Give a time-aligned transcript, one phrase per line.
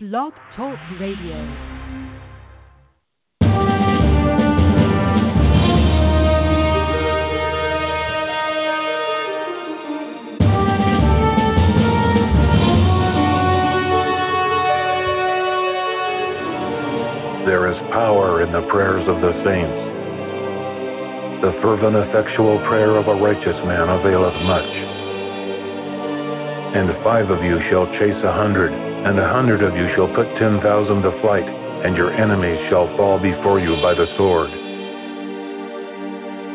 [0.00, 1.34] Blog Talk Radio.
[17.44, 19.82] There is power in the prayers of the saints.
[21.42, 24.72] The fervent, effectual prayer of a righteous man availeth much.
[26.76, 30.26] And five of you shall chase a hundred, and a hundred of you shall put
[30.38, 31.46] ten thousand to flight,
[31.84, 34.50] and your enemies shall fall before you by the sword.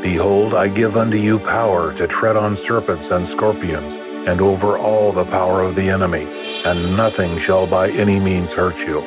[0.03, 5.13] Behold, I give unto you power to tread on serpents and scorpions, and over all
[5.13, 8.99] the power of the enemy, and nothing shall by any means hurt you.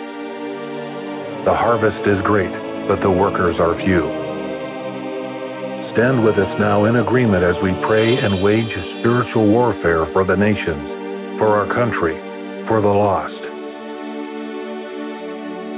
[1.45, 2.53] The harvest is great,
[2.89, 4.09] but the workers are few.
[5.93, 10.37] Stand with us now in agreement as we pray and wage spiritual warfare for the
[10.37, 12.17] nations, for our country,
[12.67, 13.33] for the lost.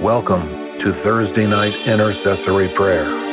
[0.02, 0.48] Welcome
[0.80, 3.28] to Thursday night intercessory prayer.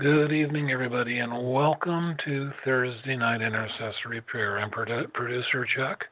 [0.00, 4.58] Good evening, everybody, and welcome to Thursday Night Intercessory Prayer.
[4.58, 6.04] I'm produ- producer Chuck,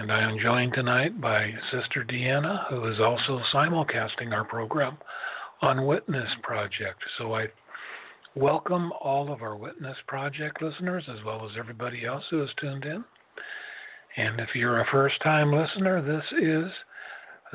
[0.00, 4.96] and I am joined tonight by Sister Deanna, who is also simulcasting our program
[5.60, 7.02] on Witness Project.
[7.18, 7.48] So I
[8.34, 12.86] welcome all of our Witness Project listeners, as well as everybody else who has tuned
[12.86, 13.04] in.
[14.16, 16.72] And if you're a first time listener, this is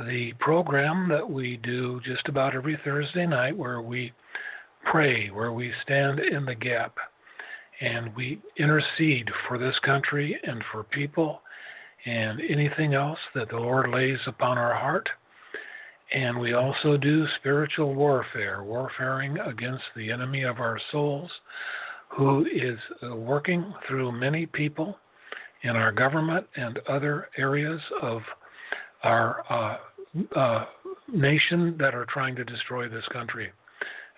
[0.06, 4.14] the program that we do just about every Thursday night where we
[4.92, 6.96] pray, where we stand in the gap
[7.82, 11.42] and we intercede for this country and for people
[12.06, 15.10] and anything else that the Lord lays upon our heart.
[16.14, 21.32] And we also do spiritual warfare, warfaring against the enemy of our souls,
[22.10, 24.98] who is uh, working through many people
[25.64, 28.22] in our government and other areas of
[29.04, 29.78] our uh,
[30.40, 30.66] uh,
[31.12, 33.52] nation that are trying to destroy this country.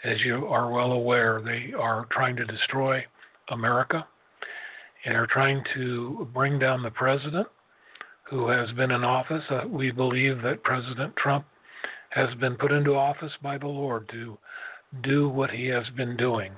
[0.03, 3.03] As you are well aware, they are trying to destroy
[3.49, 4.05] America
[5.05, 7.47] and are trying to bring down the president
[8.29, 9.43] who has been in office.
[9.49, 11.45] Uh, we believe that President Trump
[12.09, 14.37] has been put into office by the Lord to
[15.03, 16.51] do what he has been doing.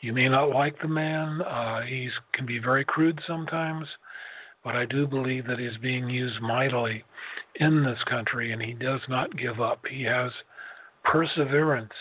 [0.00, 3.86] You may not like the man, uh, he can be very crude sometimes,
[4.62, 7.04] but I do believe that he's being used mightily
[7.56, 9.80] in this country and he does not give up.
[9.88, 10.30] He has
[11.04, 11.92] perseverance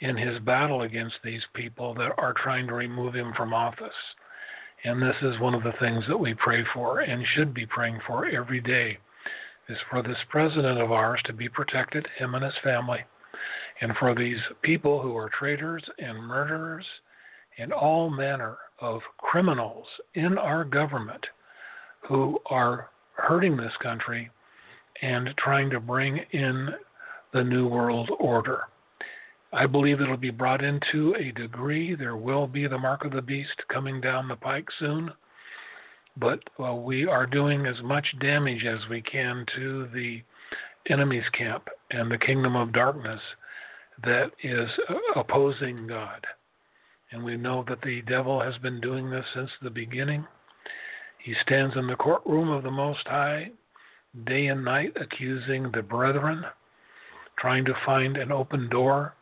[0.00, 3.88] in his battle against these people that are trying to remove him from office.
[4.86, 7.98] And this is one of the things that we pray for and should be praying
[8.06, 8.96] for every day
[9.68, 13.00] is for this president of ours to be protected, him and his family,
[13.80, 16.86] and for these people who are traitors and murderers
[17.58, 21.26] and all manner of criminals in our government
[22.08, 24.30] who are hurting this country
[25.02, 26.68] and trying to bring in
[27.32, 28.68] the New World Order.
[29.52, 31.94] I believe it'll be brought into a degree.
[31.94, 35.10] There will be the mark of the beast coming down the pike soon.
[36.16, 40.22] But we are doing as much damage as we can to the
[40.88, 43.20] enemy's camp and the kingdom of darkness
[44.02, 44.68] that is
[45.14, 46.26] opposing God.
[47.12, 50.26] And we know that the devil has been doing this since the beginning.
[51.18, 53.50] He stands in the courtroom of the Most High
[54.24, 56.44] day and night accusing the brethren,
[57.38, 59.14] trying to find an open door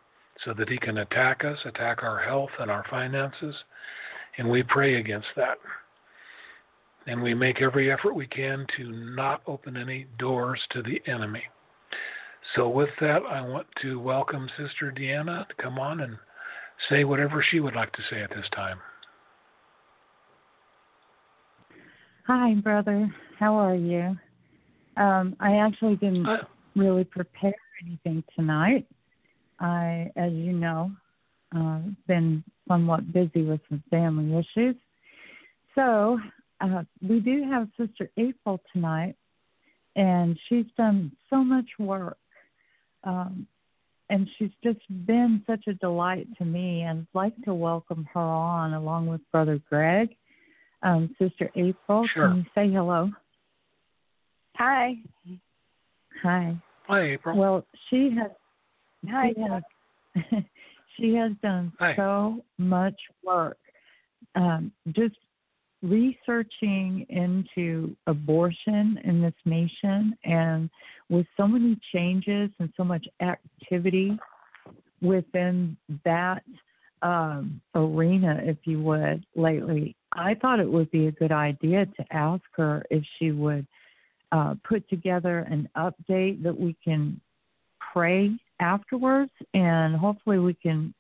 [0.45, 3.55] so that he can attack us, attack our health and our finances.
[4.39, 5.59] And we pray against that.
[7.07, 11.43] And we make every effort we can to not open any doors to the enemy.
[12.57, 16.17] So, with that, I want to welcome Sister Deanna to come on and
[16.91, 18.79] say whatever she would like to say at this time.
[22.27, 23.15] Hi, brother.
[23.39, 24.17] How are you?
[24.97, 26.27] Um, I actually didn't
[26.77, 28.87] really prepare anything tonight.
[29.61, 30.91] I, as you know,
[31.57, 34.77] uh, been somewhat busy with some family issues.
[35.75, 36.19] So
[36.61, 39.17] uh, we do have Sister April tonight,
[39.97, 42.19] and she's done so much work.
[43.05, 43.47] Um,
[44.11, 48.21] and she's just been such a delight to me, and I'd like to welcome her
[48.21, 50.15] on along with Brother Greg.
[50.83, 52.29] Um, Sister April, Sure.
[52.29, 53.11] can you say hello?
[54.57, 54.97] Hi.
[56.23, 56.57] Hi.
[56.87, 57.37] Hi, April.
[57.37, 58.31] Well, she has
[59.11, 59.33] Hi.
[59.35, 59.63] she has
[60.97, 61.95] she has done Hi.
[61.97, 63.59] so much work
[64.35, 65.17] um, just
[65.83, 70.71] researching into abortion in this nation and
[71.11, 74.17] with so many changes and so much activity
[75.03, 76.43] within that
[77.03, 82.05] um, arena, if you would, lately, I thought it would be a good idea to
[82.11, 83.67] ask her if she would
[84.33, 87.21] uh, put together an update that we can
[87.93, 90.95] pray afterwards, and hopefully we can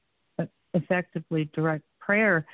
[0.75, 2.45] effectively direct prayer.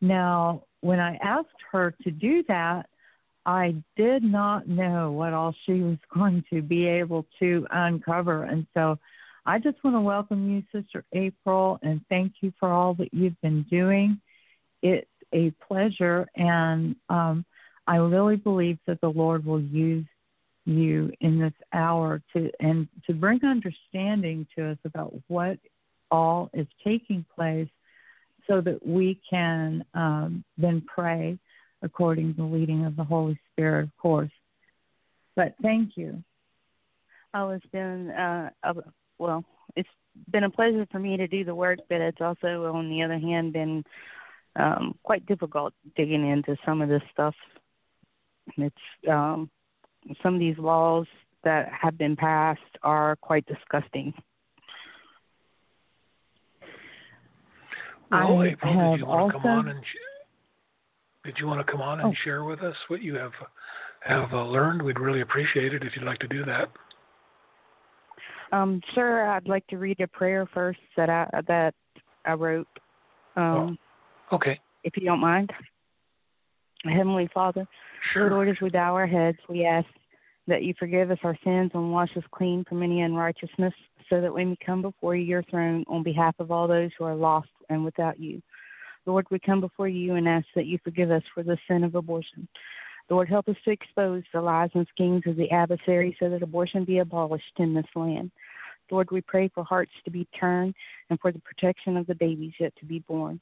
[0.00, 2.86] Now, when I asked her to do that,
[3.44, 8.44] I did not know what all she was going to be able to uncover.
[8.44, 8.98] And so
[9.44, 13.40] I just want to welcome you, Sister April, and thank you for all that you've
[13.40, 14.20] been doing.
[14.82, 17.44] It's a pleasure, and um,
[17.86, 20.04] I really believe that the Lord will use
[20.66, 25.58] you in this hour to and to bring understanding to us about what
[26.10, 27.68] all is taking place
[28.48, 31.38] so that we can um, then pray
[31.82, 34.30] according to the leading of the Holy Spirit, of course.
[35.34, 36.22] But thank you.
[37.34, 38.50] Oh, it's been uh,
[39.18, 39.44] well,
[39.76, 39.88] it's
[40.30, 43.18] been a pleasure for me to do the work, but it's also, on the other
[43.18, 43.84] hand, been
[44.56, 47.34] um, quite difficult digging into some of this stuff.
[48.56, 48.74] It's
[49.08, 49.50] um,
[50.22, 51.06] some of these laws
[51.44, 54.12] that have been passed are quite disgusting.
[58.10, 61.64] Well, I April, did you want also, to come on and sh- did you want
[61.64, 62.14] to come on and oh.
[62.24, 63.32] share with us what you have
[64.00, 64.80] have uh, learned?
[64.80, 66.70] We'd really appreciate it if you'd like to do that.
[68.52, 71.74] Um, sir, I'd like to read a prayer first that I that
[72.24, 72.68] I wrote.
[73.34, 73.78] Um,
[74.30, 74.36] oh.
[74.36, 74.60] Okay.
[74.84, 75.50] If you don't mind.
[76.84, 77.66] Heavenly Father,
[78.12, 78.30] Sure.
[78.30, 79.88] Lord, as we bow our heads, we ask
[80.46, 83.74] that you forgive us our sins and wash us clean from any unrighteousness,
[84.08, 87.16] so that we may come before your throne on behalf of all those who are
[87.16, 88.40] lost and without you.
[89.06, 91.94] Lord, we come before you and ask that you forgive us for the sin of
[91.94, 92.46] abortion.
[93.08, 96.84] Lord, help us to expose the lies and schemes of the adversary so that abortion
[96.84, 98.30] be abolished in this land.
[98.90, 100.74] Lord, we pray for hearts to be turned
[101.10, 103.40] and for the protection of the babies yet to be born.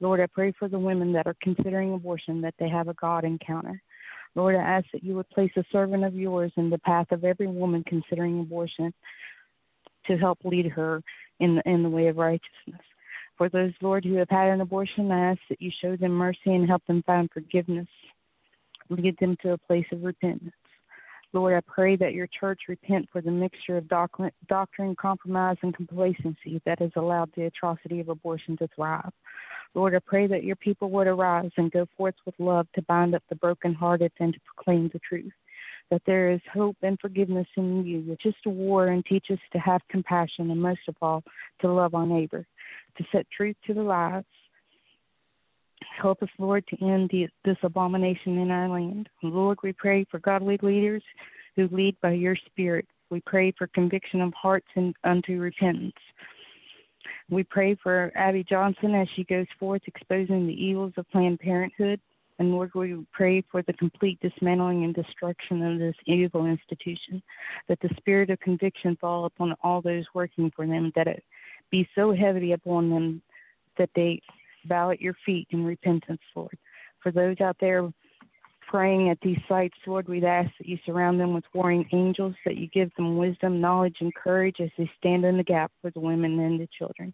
[0.00, 3.24] Lord, I pray for the women that are considering abortion that they have a God
[3.24, 3.80] encounter.
[4.34, 7.24] Lord, I ask that you would place a servant of yours in the path of
[7.24, 8.92] every woman considering abortion
[10.06, 11.02] to help lead her
[11.40, 12.80] in the, in the way of righteousness.
[13.36, 16.54] For those, Lord, who have had an abortion, I ask that you show them mercy
[16.54, 17.86] and help them find forgiveness.
[18.90, 20.52] Lead them to a place of repentance.
[21.32, 25.76] Lord, I pray that your church repent for the mixture of doctrine, doctrine, compromise, and
[25.76, 29.12] complacency that has allowed the atrocity of abortion to thrive.
[29.74, 33.14] Lord, I pray that your people would arise and go forth with love to bind
[33.14, 35.32] up the brokenhearted and to proclaim the truth.
[35.90, 39.38] That there is hope and forgiveness in you, which is to war and teach us
[39.52, 41.22] to have compassion and most of all
[41.60, 42.46] to love our neighbor,
[42.98, 44.24] to set truth to the lies.
[46.00, 49.08] Help us, Lord, to end the, this abomination in our land.
[49.22, 51.02] Lord, we pray for godly leaders
[51.56, 52.86] who lead by your Spirit.
[53.10, 55.94] We pray for conviction of hearts and unto repentance.
[57.30, 62.00] We pray for Abby Johnson as she goes forth exposing the evils of Planned Parenthood.
[62.38, 67.20] And Lord, we pray for the complete dismantling and destruction of this evil institution,
[67.68, 71.24] that the spirit of conviction fall upon all those working for them, that it
[71.70, 73.22] be so heavy upon them
[73.76, 74.20] that they
[74.66, 76.56] bow at your feet in repentance, Lord.
[77.02, 77.92] For those out there
[78.68, 82.58] praying at these sites, Lord, we'd ask that you surround them with warring angels, that
[82.58, 86.00] you give them wisdom, knowledge, and courage as they stand in the gap for the
[86.00, 87.12] women and the children.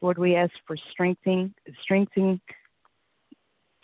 [0.00, 2.40] Lord, we ask for strengthening, strengthening,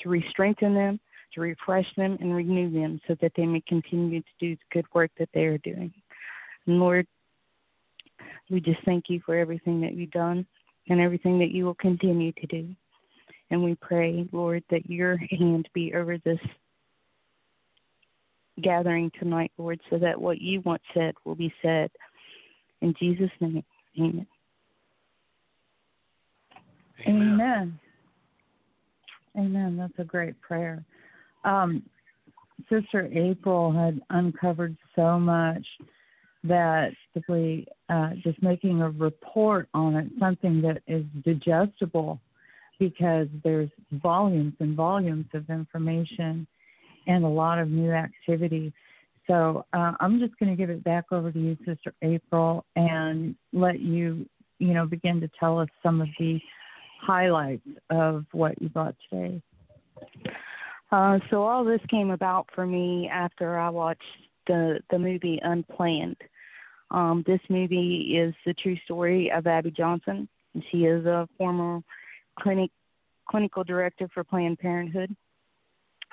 [0.01, 1.01] to re-strengthen them,
[1.35, 4.87] to refresh them, and renew them, so that they may continue to do the good
[4.95, 5.93] work that they are doing.
[6.67, 7.07] And Lord,
[8.49, 10.47] we just thank you for everything that you've done
[10.89, 12.69] and everything that you will continue to do.
[13.51, 16.39] And we pray, Lord, that your hand be over this
[18.61, 21.91] gathering tonight, Lord, so that what you want said will be said.
[22.81, 23.65] In Jesus' name,
[23.99, 24.27] amen.
[27.07, 27.33] Amen.
[27.33, 27.81] Amen.
[29.37, 29.77] Amen.
[29.77, 30.85] That's a great prayer.
[31.45, 31.83] Um,
[32.69, 35.65] Sister April had uncovered so much
[36.45, 42.21] that simply uh, just making a report on it, something that is digestible,
[42.79, 46.47] because there's volumes and volumes of information
[47.07, 48.73] and a lot of new activity.
[49.27, 53.35] So uh, I'm just going to give it back over to you, Sister April, and
[53.53, 54.27] let you,
[54.59, 56.41] you know, begin to tell us some of the
[57.01, 59.41] highlights of what you brought today.
[60.91, 64.03] Uh, so all this came about for me after I watched
[64.47, 66.17] the the movie Unplanned.
[66.91, 70.29] Um, this movie is the true story of Abby Johnson.
[70.71, 71.81] She is a former
[72.41, 72.71] clinic
[73.29, 75.15] clinical director for Planned Parenthood.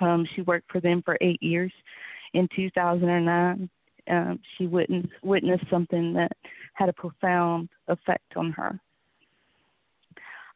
[0.00, 1.72] Um, she worked for them for eight years.
[2.34, 3.68] In 2009,
[4.10, 6.32] um, she witnessed, witnessed something that
[6.74, 8.78] had a profound effect on her.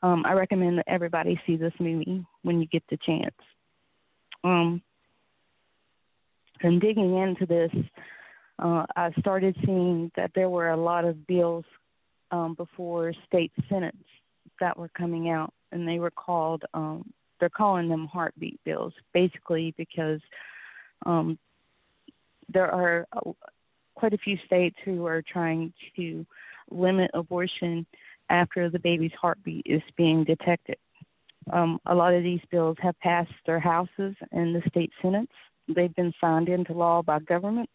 [0.02, 3.34] Um, I recommend that everybody see this movie when you get the chance.
[4.42, 4.82] Um,
[6.62, 7.70] and digging into this,
[8.58, 11.64] uh, I started seeing that there were a lot of bills
[12.30, 13.96] um, before state senates
[14.60, 19.74] that were coming out, and they were called um, they're calling them heartbeat bills, basically
[19.76, 20.20] because
[21.04, 21.36] um,
[22.54, 23.04] there are
[23.96, 26.24] quite a few states who are trying to
[26.70, 27.84] limit abortion
[28.30, 30.76] after the baby's heartbeat is being detected.
[31.52, 35.32] Um, a lot of these bills have passed their houses and the state senates.
[35.66, 37.72] They've been signed into law by governments,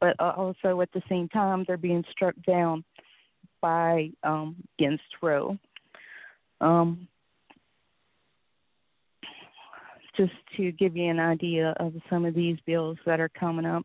[0.00, 2.84] but also at the same time they're being struck down
[3.60, 5.58] by um, against Roe.
[6.62, 7.06] Um,
[10.16, 13.84] just to give you an idea of some of these bills that are coming up.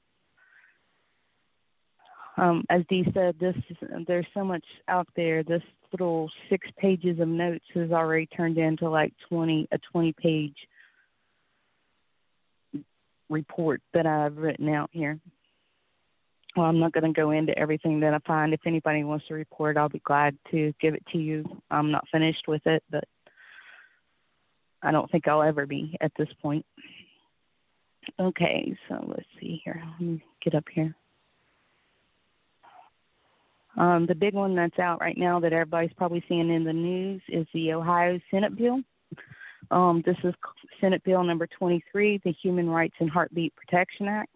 [2.38, 3.56] Um, as Dee said, this
[4.08, 5.44] there's so much out there.
[5.44, 5.62] This
[5.92, 10.56] little six pages of notes has already turned into like 20 a 20 page
[13.30, 15.20] report that I've written out here.
[16.56, 18.54] Well, I'm not going to go into everything that I find.
[18.54, 21.46] If anybody wants to report, I'll be glad to give it to you.
[21.70, 23.06] I'm not finished with it, but
[24.84, 26.66] I don't think I'll ever be at this point.
[28.20, 29.82] Okay, so let's see here.
[29.86, 30.96] Let me get up here.
[33.78, 37.22] Um, the big one that's out right now that everybody's probably seeing in the news
[37.30, 38.82] is the Ohio Senate bill.
[39.70, 40.34] Um, this is
[40.82, 44.36] Senate Bill number 23, the Human Rights and Heartbeat Protection Act,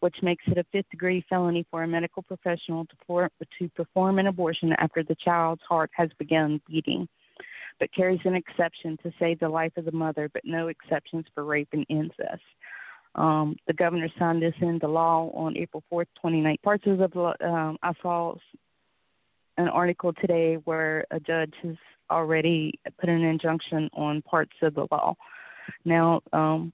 [0.00, 3.28] which makes it a fifth degree felony for a medical professional to,
[3.58, 7.08] to perform an abortion after the child's heart has begun beating
[7.78, 11.44] but carries an exception to save the life of the mother, but no exceptions for
[11.44, 12.42] rape and incest.
[13.14, 16.58] Um, the governor signed this into law on April 4th, 2019.
[16.62, 18.34] Parts of the um, I saw
[19.56, 21.76] an article today where a judge has
[22.10, 25.14] already put an injunction on parts of the law.
[25.84, 26.72] Now, um,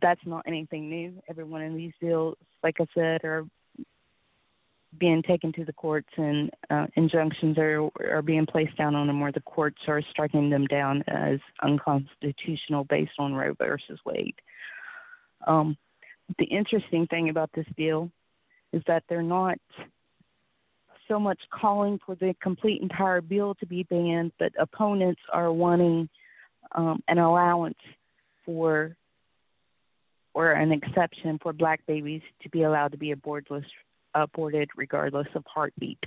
[0.00, 1.22] that's not anything new.
[1.28, 3.44] Every one of these bills, like I said, are
[4.98, 9.20] being taken to the courts and uh, injunctions are are being placed down on them,
[9.20, 14.34] where the courts are striking them down as unconstitutional based on Roe versus Wade.
[15.46, 15.76] Um,
[16.38, 18.10] the interesting thing about this bill
[18.72, 19.58] is that they're not
[21.08, 26.08] so much calling for the complete entire bill to be banned, but opponents are wanting
[26.72, 27.78] um, an allowance
[28.44, 28.96] for
[30.34, 33.64] or an exception for black babies to be allowed to be abortless
[34.22, 35.98] aborted regardless of heartbeat.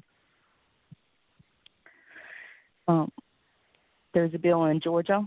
[2.87, 3.11] Um,
[4.13, 5.25] there's a bill in Georgia.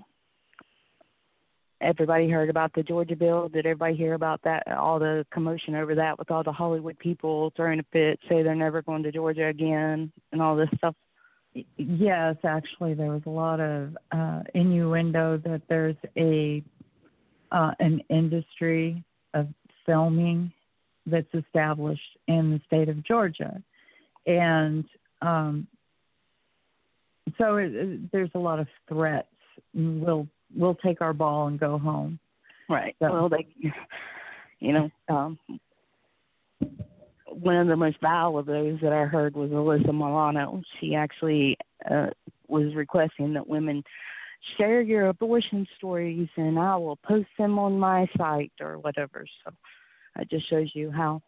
[1.80, 3.48] Everybody heard about the Georgia bill.
[3.48, 4.66] Did everybody hear about that?
[4.68, 8.54] All the commotion over that with all the Hollywood people throwing a fit, say they're
[8.54, 10.94] never going to Georgia again, and all this stuff.
[11.76, 16.62] Yes, actually, there was a lot of uh, innuendo that there's a
[17.50, 19.48] uh, an industry of
[19.84, 20.52] filming
[21.06, 23.62] that's established in the state of Georgia,
[24.26, 24.84] and
[25.20, 25.66] um,
[27.38, 29.26] so it, it, there's a lot of threats.
[29.74, 32.18] We'll we'll take our ball and go home.
[32.68, 32.94] Right.
[33.00, 33.46] So, well, they,
[34.60, 35.38] you know, um,
[37.26, 40.62] one of the most vile of those that I heard was Alyssa Milano.
[40.80, 41.56] She actually
[41.90, 42.08] uh,
[42.48, 43.82] was requesting that women
[44.56, 49.24] share your abortion stories and I will post them on my site or whatever.
[49.44, 49.52] So
[50.18, 51.22] it just shows you how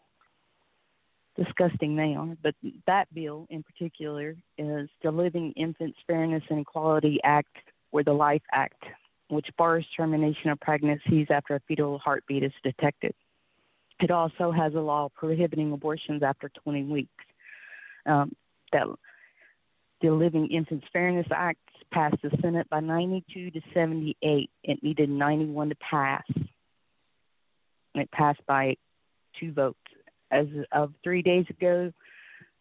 [1.37, 2.37] disgusting they are.
[2.43, 2.55] But
[2.87, 7.57] that bill in particular is the Living Infants Fairness and Equality Act
[7.93, 8.83] or the Life Act,
[9.29, 13.15] which bars termination of pregnancies after a fetal heartbeat is detected.
[14.01, 17.11] It also has a law prohibiting abortions after 20 weeks.
[18.07, 18.35] Um,
[18.73, 18.87] that
[20.03, 21.59] the Living Infants Fairness Act
[21.91, 24.51] passed the Senate by 92 to 78.
[24.65, 26.25] It needed 91 to pass
[27.95, 28.77] it passed by
[29.39, 29.79] two votes.
[30.31, 31.93] As of three days ago,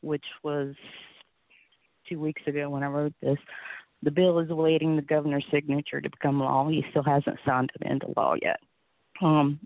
[0.02, 0.76] which was
[2.08, 3.38] two weeks ago when I wrote this,
[4.04, 6.68] the bill is awaiting the governor's signature to become law.
[6.68, 8.60] He still hasn't signed it into law yet.
[9.22, 9.60] Um,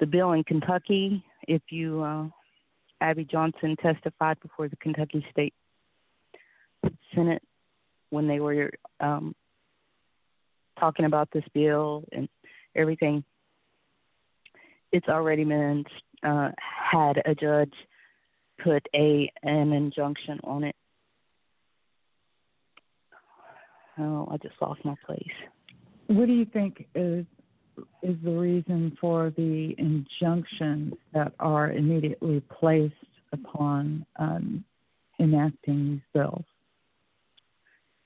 [0.00, 2.26] the bill in Kentucky, if you, uh,
[3.00, 5.54] Abby Johnson testified before the Kentucky State
[7.14, 7.42] Senate
[8.10, 8.70] when they were
[9.00, 9.34] um,
[10.78, 12.28] talking about this bill and
[12.74, 13.24] everything
[14.94, 15.84] it's already been
[16.22, 17.72] uh, had a judge
[18.62, 20.76] put a an injunction on it.
[23.98, 25.18] Oh, I just lost my place.
[26.06, 27.26] What do you think is
[28.02, 32.94] is the reason for the injunctions that are immediately placed
[33.32, 34.64] upon um,
[35.18, 36.44] enacting these bills?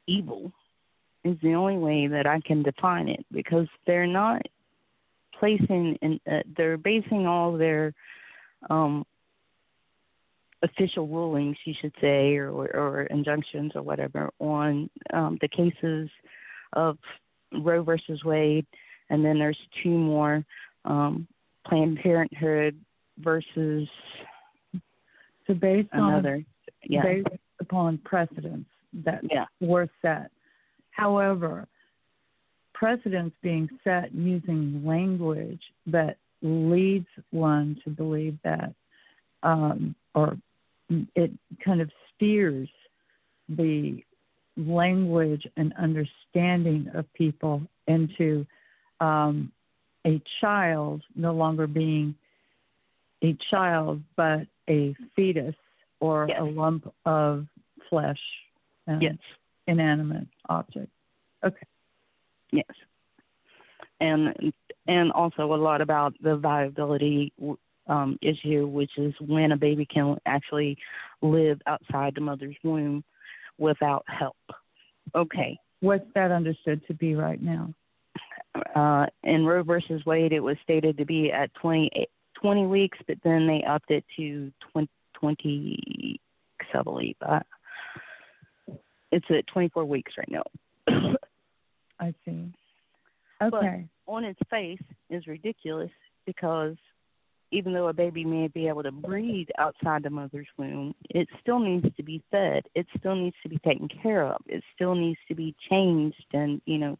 [0.08, 0.50] evil
[1.24, 4.42] is the only way that I can define it because they're not
[5.38, 7.92] placing in uh, they're basing all their
[8.70, 9.04] um
[10.62, 16.08] official rulings you should say or, or, or injunctions or whatever on um the cases
[16.72, 16.98] of
[17.62, 18.66] Roe versus Wade.
[19.10, 20.44] And then there's two more
[20.84, 21.26] um
[21.66, 22.78] Planned Parenthood
[23.18, 23.88] versus
[25.46, 26.34] so based another.
[26.34, 26.46] On
[26.84, 27.02] yeah.
[27.02, 27.28] based
[27.60, 28.68] upon precedents
[29.04, 29.44] that yeah.
[29.60, 30.30] were set.
[30.90, 31.66] However,
[32.78, 38.72] precedents being set using language that leads one to believe that,
[39.42, 40.36] um, or
[41.16, 41.32] it
[41.64, 42.68] kind of steers
[43.48, 44.02] the
[44.56, 48.46] language and understanding of people into
[49.00, 49.50] um,
[50.06, 52.14] a child no longer being
[53.24, 55.54] a child but a fetus
[56.00, 56.38] or Yes.
[56.40, 57.46] a lump of
[57.90, 58.20] flesh,
[59.00, 59.16] yes
[59.68, 60.88] inanimate object.
[61.44, 61.66] Okay.
[62.50, 62.66] Yes,
[64.00, 64.52] and
[64.86, 67.32] and also a lot about the viability
[67.86, 70.76] um, issue, which is when a baby can actually
[71.22, 73.04] live outside the mother's womb
[73.58, 74.36] without help.
[75.14, 77.72] Okay, What's that understood to be right now?
[78.74, 81.90] uh, in Roe versus Wade, it was stated to be at 20,
[82.40, 86.20] 20 weeks, but then they upped it to 20, 20
[86.74, 87.16] I believe.
[87.22, 87.40] Uh,
[89.10, 90.42] it's at 24 weeks right now.
[92.00, 92.52] I see.
[93.42, 93.50] Okay.
[93.50, 95.90] But- on its face is ridiculous
[96.24, 96.76] because
[97.50, 101.58] even though a baby may be able to breathe outside the mother's womb, it still
[101.58, 102.64] needs to be fed.
[102.74, 104.40] It still needs to be taken care of.
[104.46, 106.98] It still needs to be changed and, you know,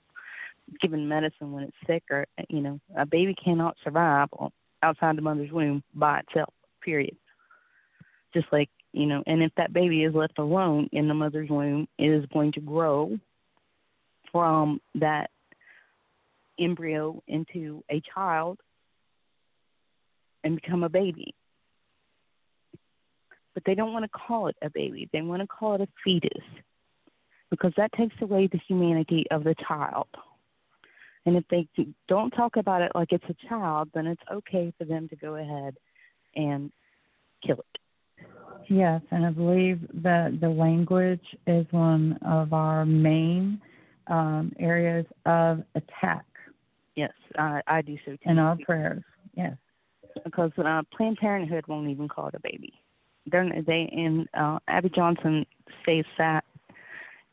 [0.81, 4.28] given medicine when it's sick or, you know, a baby cannot survive
[4.83, 6.52] outside the mother's womb by itself,
[6.83, 7.17] period.
[8.35, 11.88] Just like, you know, and if that baby is left alone in the mother's womb,
[11.99, 13.19] it is going to grow
[14.32, 15.30] from that
[16.58, 18.58] embryo into a child
[20.45, 21.34] and become a baby.
[23.54, 25.08] But they don't want to call it a baby.
[25.12, 26.45] They want to call it a fetus
[27.50, 30.08] because that takes away the humanity of the child.
[31.26, 31.67] And if they
[32.08, 35.34] don't talk about it like it's a child, then it's okay for them to go
[35.34, 35.76] ahead
[36.36, 36.71] and
[37.47, 38.26] kill it.
[38.69, 43.60] Yes, and I believe that the language is one of our main
[44.08, 46.25] um, areas of attack
[46.99, 48.18] Yes, I, I do so too.
[48.25, 49.04] in our prayers.
[49.36, 49.56] Yes.
[50.25, 52.73] because uh, Planned Parenthood won't even call it a baby.
[53.30, 55.47] They're, they and uh, Abby Johnson
[55.84, 56.42] states that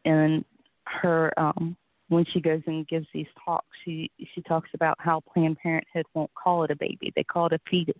[0.04, 0.46] in
[0.84, 1.76] her um,
[2.10, 6.32] when she goes and gives these talks, she she talks about how Planned Parenthood won't
[6.36, 7.96] call it a baby; they call it a fetus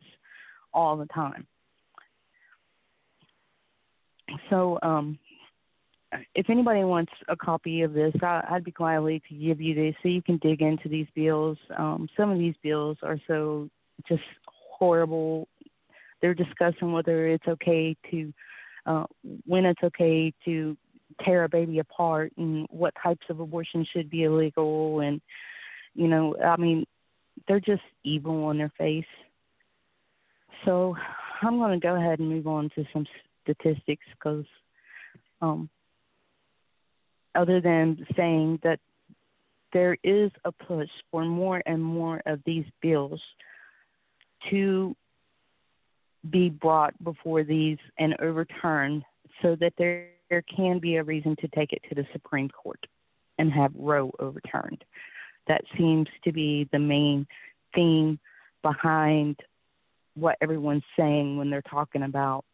[0.72, 1.48] all the time.
[4.52, 5.18] So, um,
[6.34, 9.96] if anybody wants a copy of this, I, I'd be gladly to give you this
[10.02, 11.58] so you can dig into these bills.
[11.78, 13.70] Um, some of these bills are so
[14.08, 15.48] just horrible.
[16.22, 18.34] They're discussing whether it's okay to,
[18.86, 19.06] uh,
[19.46, 20.78] when it's okay to
[21.24, 25.00] tear a baby apart and what types of abortion should be illegal.
[25.00, 25.22] And,
[25.94, 26.86] you know, I mean,
[27.48, 29.06] they're just evil on their face.
[30.64, 30.96] So
[31.42, 33.06] I'm going to go ahead and move on to some
[33.44, 34.46] statistics because,
[35.42, 35.70] um,
[37.36, 38.80] other than saying that
[39.74, 43.22] there is a push for more and more of these bills
[44.50, 44.96] to
[46.30, 49.04] be brought before these and overturned
[49.42, 52.80] so that there, there can be a reason to take it to the Supreme Court
[53.38, 54.84] and have Roe overturned.
[55.48, 57.28] That seems to be the main
[57.74, 58.20] theme
[58.62, 59.40] behind
[60.16, 62.46] what everyone's saying when they're talking about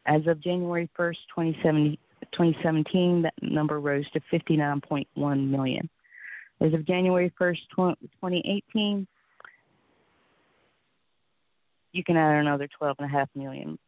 [0.05, 5.89] As of January 1st, 2017, that number rose to 59.1 million.
[6.61, 9.07] As of January 1st, 2018,
[11.93, 13.79] you can add another 12.5 million.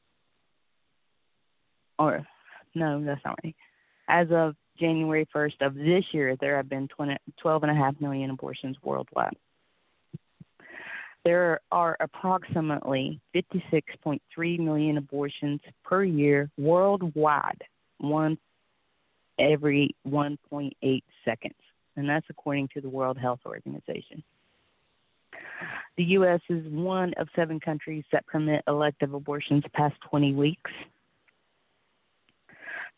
[1.99, 2.25] Or,
[2.73, 3.55] no, that's not right.
[4.07, 9.36] As of January 1st of this year, there have been 20, 12.5 million abortions worldwide.
[11.23, 17.62] There are approximately 56.3 million abortions per year worldwide,
[17.99, 18.39] one
[19.38, 21.53] every 1.8 seconds.
[21.95, 24.23] And that's according to the World Health Organization.
[25.97, 26.39] The U.S.
[26.49, 30.71] is one of seven countries that permit elective abortions past 20 weeks.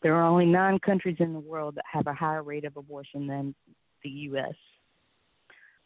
[0.02, 3.26] There are only nine countries in the world that have a higher rate of abortion
[3.26, 3.54] than
[4.02, 4.54] the U.S.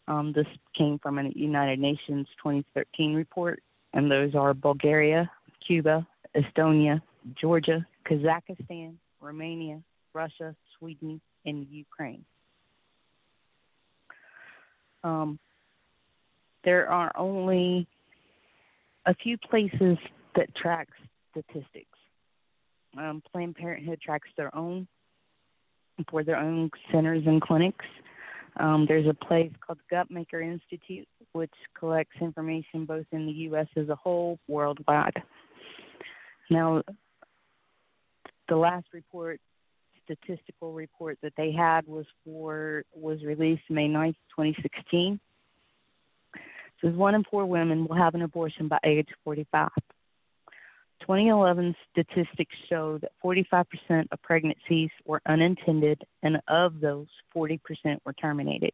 [0.08, 5.30] Um, this came from a United Nations 2013 report, and those are Bulgaria,
[5.66, 7.00] Cuba, Estonia,
[7.40, 9.80] Georgia, Kazakhstan, Romania,
[10.14, 12.24] Russia, Sweden, and Ukraine.
[15.04, 15.38] Um,
[16.64, 17.86] there are only
[19.06, 19.96] a few places
[20.36, 20.88] that track
[21.30, 21.86] statistics.
[22.96, 24.86] Um, Planned Parenthood tracks their own
[26.10, 27.84] for their own centers and clinics.
[28.58, 33.66] Um, there's a place called Guttmacher Institute, which collects information both in the U.S.
[33.76, 35.22] as a whole, worldwide.
[36.50, 36.82] Now,
[38.48, 39.40] the last report,
[40.08, 45.20] statistical report that they had was for was released May 9th, 2016.
[46.34, 46.40] It
[46.82, 49.68] says one in four women will have an abortion by age 45.
[51.00, 53.64] 2011 statistics show that 45%
[54.10, 57.60] of pregnancies were unintended, and of those, 40%
[58.04, 58.72] were terminated.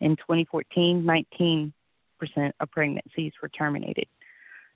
[0.00, 1.72] In 2014, 19%
[2.60, 4.06] of pregnancies were terminated.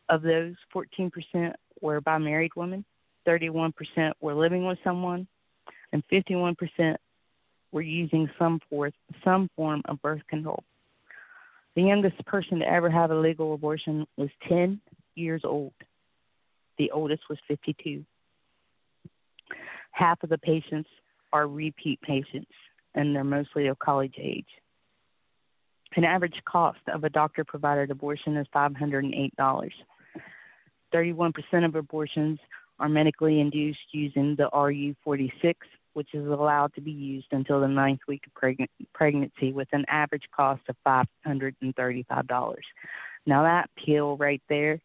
[0.08, 2.84] Of those, 14% were by married women,
[3.26, 3.72] 31%
[4.20, 5.26] were living with someone,
[5.92, 6.96] and 51%
[7.72, 8.90] were using some, for,
[9.24, 10.62] some form of birth control.
[11.74, 14.80] The youngest person to ever have a legal abortion was 10
[15.14, 15.74] years old.
[16.78, 18.04] The oldest was 52.
[19.90, 20.88] Half of the patients
[21.32, 22.50] are repeat patients,
[22.94, 24.46] and they're mostly of college age.
[25.96, 29.70] An average cost of a doctor provided abortion is $508.
[30.94, 32.38] 31% of abortions
[32.78, 35.54] are medically induced using the RU46,
[35.96, 39.82] which is allowed to be used until the ninth week of preg- pregnancy with an
[39.88, 42.54] average cost of $535.
[43.24, 44.78] Now, that pill right there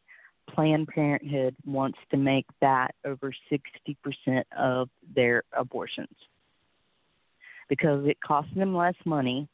[0.49, 6.15] Planned Parenthood wants to make that over 60% of their abortions
[7.67, 9.49] because it costs them less money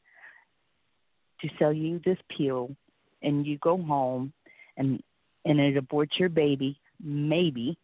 [1.41, 2.75] to sell you this pill
[3.23, 4.31] and you go home
[4.75, 5.01] and
[5.43, 7.77] and it aborts your baby maybe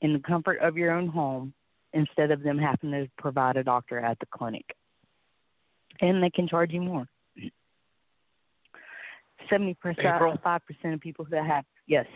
[0.00, 1.52] in the comfort of your own home
[1.92, 4.64] instead of them having to provide a doctor at the clinic
[6.00, 7.06] and they can charge you more
[9.50, 10.06] seventy percent,
[10.42, 12.06] five percent of people that have yes.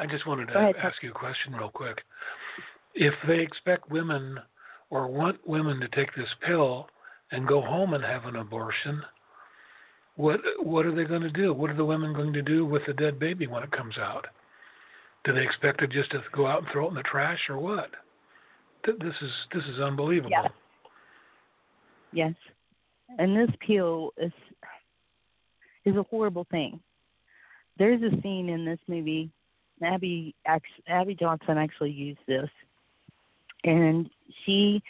[0.00, 1.98] I just wanted to ask you a question real quick.
[2.94, 4.38] If they expect women
[4.90, 6.88] or want women to take this pill
[7.32, 9.02] and go home and have an abortion,
[10.16, 11.52] what what are they going to do?
[11.52, 14.26] What are the women going to do with the dead baby when it comes out?
[15.24, 17.58] Do they expect it just to go out and throw it in the trash or
[17.58, 17.90] what?
[18.86, 20.30] This is this is unbelievable.
[20.30, 20.48] Yeah.
[22.12, 22.34] Yes,
[23.18, 24.32] and this pill is
[25.84, 26.80] is a horrible thing.
[27.78, 29.30] There's a scene in this movie.
[29.82, 30.34] Abby
[30.86, 32.48] Abby Johnson actually used this,
[33.64, 34.08] and
[34.44, 34.82] she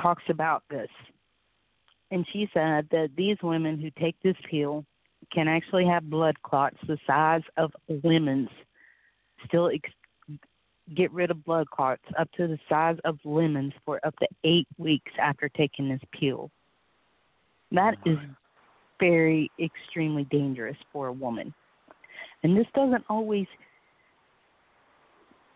[0.00, 0.90] talks about this.
[2.10, 4.84] And she said that these women who take this pill
[5.32, 7.72] can actually have blood clots the size of
[8.04, 8.48] lemons,
[9.46, 9.90] still ex-
[10.94, 14.68] get rid of blood clots up to the size of lemons for up to eight
[14.78, 16.50] weeks after taking this pill.
[17.72, 18.18] That oh, is
[19.00, 21.52] very extremely dangerous for a woman.
[22.42, 23.46] And this doesn't always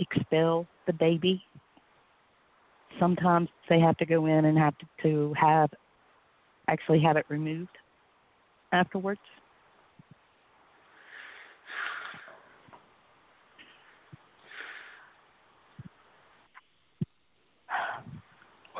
[0.00, 1.42] expel the baby.
[2.98, 5.70] Sometimes they have to go in and have to, to have
[6.68, 7.76] actually have it removed
[8.72, 9.20] afterwards.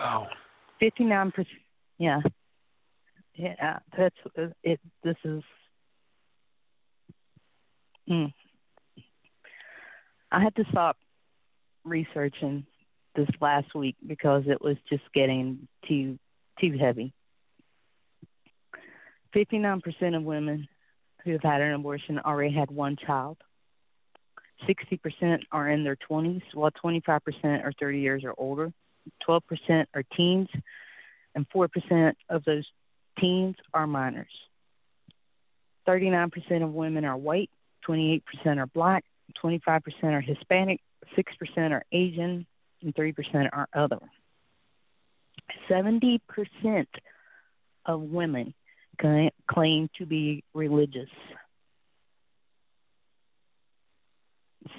[0.00, 0.28] Wow.
[0.78, 1.58] Fifty nine percent.
[1.98, 2.20] Yeah,
[3.34, 4.16] yeah, that's
[4.62, 4.80] it.
[5.04, 5.42] This is.
[8.08, 8.32] Mm.
[10.32, 10.96] I had to stop
[11.84, 12.64] researching
[13.14, 16.18] this last week because it was just getting too
[16.58, 17.12] too heavy.
[19.34, 20.66] Fifty nine percent of women
[21.24, 23.36] who have had an abortion already had one child.
[24.66, 28.72] Sixty percent are in their twenties, while twenty five percent are thirty years or older.
[29.24, 30.48] Twelve percent are teens,
[31.34, 32.66] and four percent of those
[33.18, 34.32] teens are minors.
[35.86, 37.50] 39% of women are white,
[37.88, 38.22] 28%
[38.58, 39.04] are black,
[39.42, 40.80] 25% are Hispanic,
[41.16, 42.46] 6% are Asian,
[42.82, 43.98] and 3% are other.
[45.68, 46.20] 70%
[47.86, 48.54] of women
[49.48, 51.08] claim to be religious.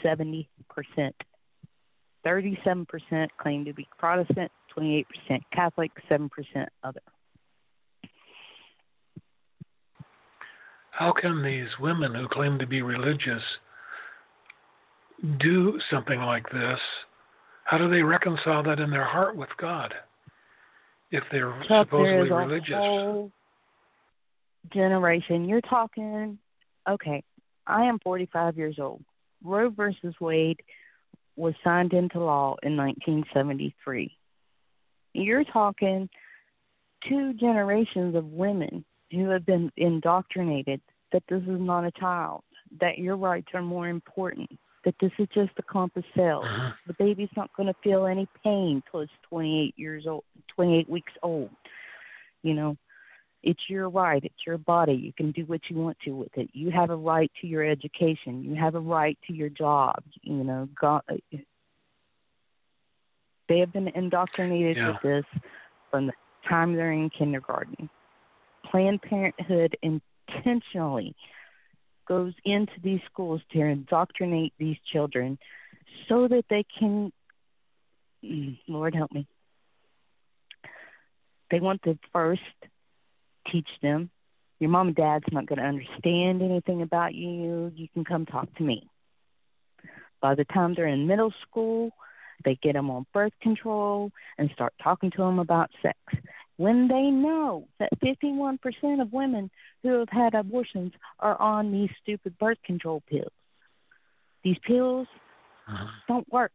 [0.03, 0.45] 70%.
[2.25, 5.05] 37% claim to be Protestant, 28%
[5.51, 6.29] Catholic, 7%
[6.83, 7.01] other.
[11.01, 13.41] how can these women who claim to be religious
[15.39, 16.79] do something like this?
[17.63, 19.95] How do they reconcile that in their heart with God
[21.09, 22.75] if they're Chuck, supposedly religious?
[22.75, 23.31] Whole
[24.71, 25.45] generation.
[25.45, 26.37] You're talking.
[26.87, 27.23] Okay,
[27.65, 29.03] I am 45 years old.
[29.43, 30.59] Roe versus Wade
[31.35, 34.15] was signed into law in 1973.
[35.13, 36.09] You're talking
[37.07, 42.43] two generations of women who have been indoctrinated that this is not a child,
[42.79, 44.49] that your rights are more important,
[44.85, 46.45] that this is just a clump of cells.
[46.47, 46.71] Uh-huh.
[46.87, 50.23] The baby's not going to feel any pain till it's 28 years old,
[50.55, 51.49] 28 weeks old.
[52.43, 52.77] You know,
[53.43, 54.23] it's your right.
[54.23, 54.93] It's your body.
[54.93, 56.49] You can do what you want to with it.
[56.53, 58.43] You have a right to your education.
[58.43, 60.03] You have a right to your job.
[60.21, 61.01] You know, God,
[63.49, 64.91] they have been indoctrinated Yeah.
[64.91, 65.25] with this
[65.89, 66.13] from the
[66.47, 67.89] time they're in kindergarten.
[68.65, 71.15] Planned Parenthood intentionally
[72.07, 75.37] goes into these schools to indoctrinate these children
[76.07, 77.11] so that they can,
[78.23, 79.27] mm, Lord help me,
[81.49, 82.41] they want the first
[83.49, 84.09] teach them
[84.61, 87.71] your mom and dad's not going to understand anything about you.
[87.75, 88.87] You can come talk to me.
[90.21, 91.89] By the time they're in middle school,
[92.45, 95.97] they get them on birth control and start talking to them about sex.
[96.57, 99.49] When they know that 51% of women
[99.81, 103.33] who have had abortions are on these stupid birth control pills.
[104.43, 105.07] These pills
[105.67, 105.87] Uh-huh.
[106.07, 106.51] don't work.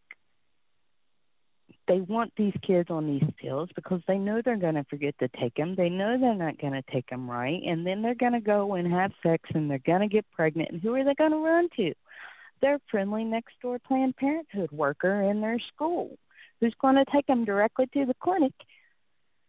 [1.88, 5.29] They want these kids on these pills because they know they're going to forget to
[5.40, 5.75] take them.
[5.77, 7.62] They know they're not going to take them right.
[7.64, 10.70] And then they're going to go and have sex and they're going to get pregnant.
[10.70, 11.92] And who are they going to run to?
[12.61, 16.16] Their friendly next door Planned Parenthood worker in their school
[16.61, 18.53] who's going to take them directly to the clinic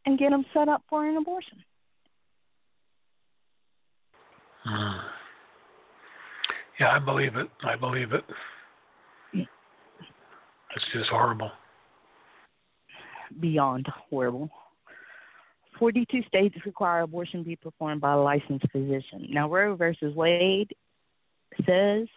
[0.06, 1.64] and get them set up for an abortion.
[6.80, 7.48] Yeah, I believe it.
[7.64, 8.24] I believe it.
[9.34, 11.50] It's just horrible.
[13.40, 14.50] Beyond horrible.
[15.80, 19.28] 42 states require abortion be performed by a licensed physician.
[19.30, 20.74] Now, Roe versus Wade
[21.66, 22.08] says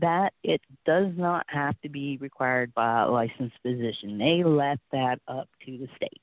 [0.00, 4.18] that it does not have to be required by a licensed physician.
[4.18, 6.20] They left that up to the states.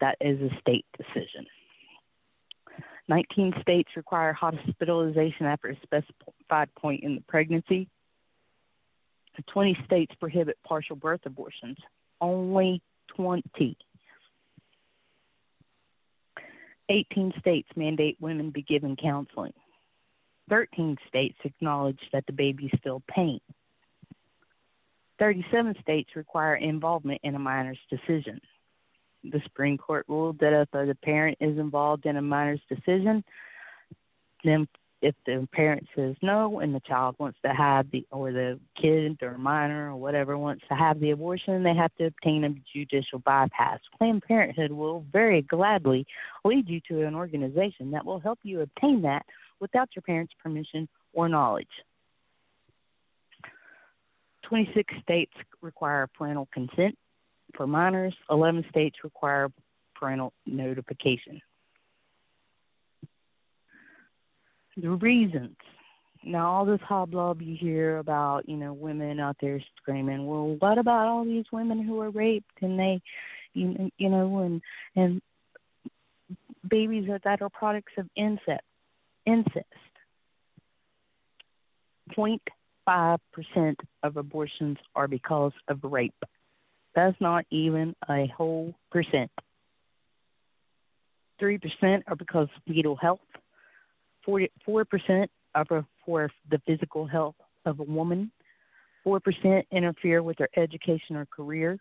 [0.00, 1.46] That is a state decision.
[3.08, 7.88] 19 states require hospitalization after a specified point in the pregnancy.
[9.40, 11.78] 20 states prohibit partial birth abortions.
[12.20, 12.82] Only
[13.16, 13.76] 20.
[16.88, 19.54] 18 states mandate women be given counseling.
[20.50, 23.40] 13 states acknowledge that the baby still pain.
[25.18, 28.40] 37 states require involvement in a minor's decision.
[29.24, 33.22] The Supreme Court ruled that if the parent is involved in a minor's decision,
[34.44, 34.66] then
[35.02, 39.18] if the parent says no and the child wants to have the or the kid
[39.20, 43.18] or minor or whatever wants to have the abortion they have to obtain a judicial
[43.18, 43.80] bypass.
[43.98, 46.06] Planned parenthood will very gladly
[46.44, 49.26] lead you to an organization that will help you obtain that
[49.60, 51.66] without your parents permission or knowledge.
[54.44, 56.96] 26 states require parental consent
[57.56, 58.14] for minors.
[58.30, 59.48] 11 states require
[59.94, 61.40] parental notification
[64.76, 65.56] the reasons.
[66.24, 70.78] Now, all this hobnob you hear about, you know, women out there screaming, well, what
[70.78, 73.00] about all these women who are raped and they,
[73.54, 74.62] you, you know, and
[74.94, 75.20] and
[76.68, 78.62] babies are, that are products of incest,
[79.26, 79.66] incest.
[82.16, 86.14] 0.5 percent of abortions are because of rape.
[86.94, 89.30] That's not even a whole percent.
[91.38, 93.20] Three percent are because of fetal health.
[94.24, 98.30] 44 percent are for the physical health of a woman.
[99.04, 101.78] Four percent interfere with their education or career.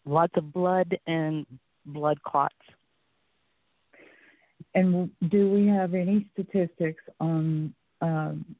[0.05, 1.45] lots of blood and
[1.85, 2.55] blood clots
[4.75, 8.55] and do we have any statistics on um,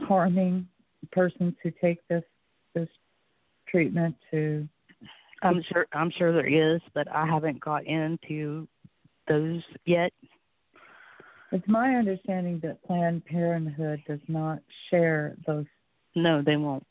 [0.00, 0.68] harming
[1.12, 2.24] persons who take this
[2.74, 2.88] this
[3.68, 4.68] treatment to
[5.42, 8.66] I'm sure I'm sure there is, but I haven't got into
[9.28, 10.12] those yet.
[11.52, 14.58] It's my understanding that Planned Parenthood does not
[14.90, 15.66] share those.
[16.16, 16.84] No, they won't.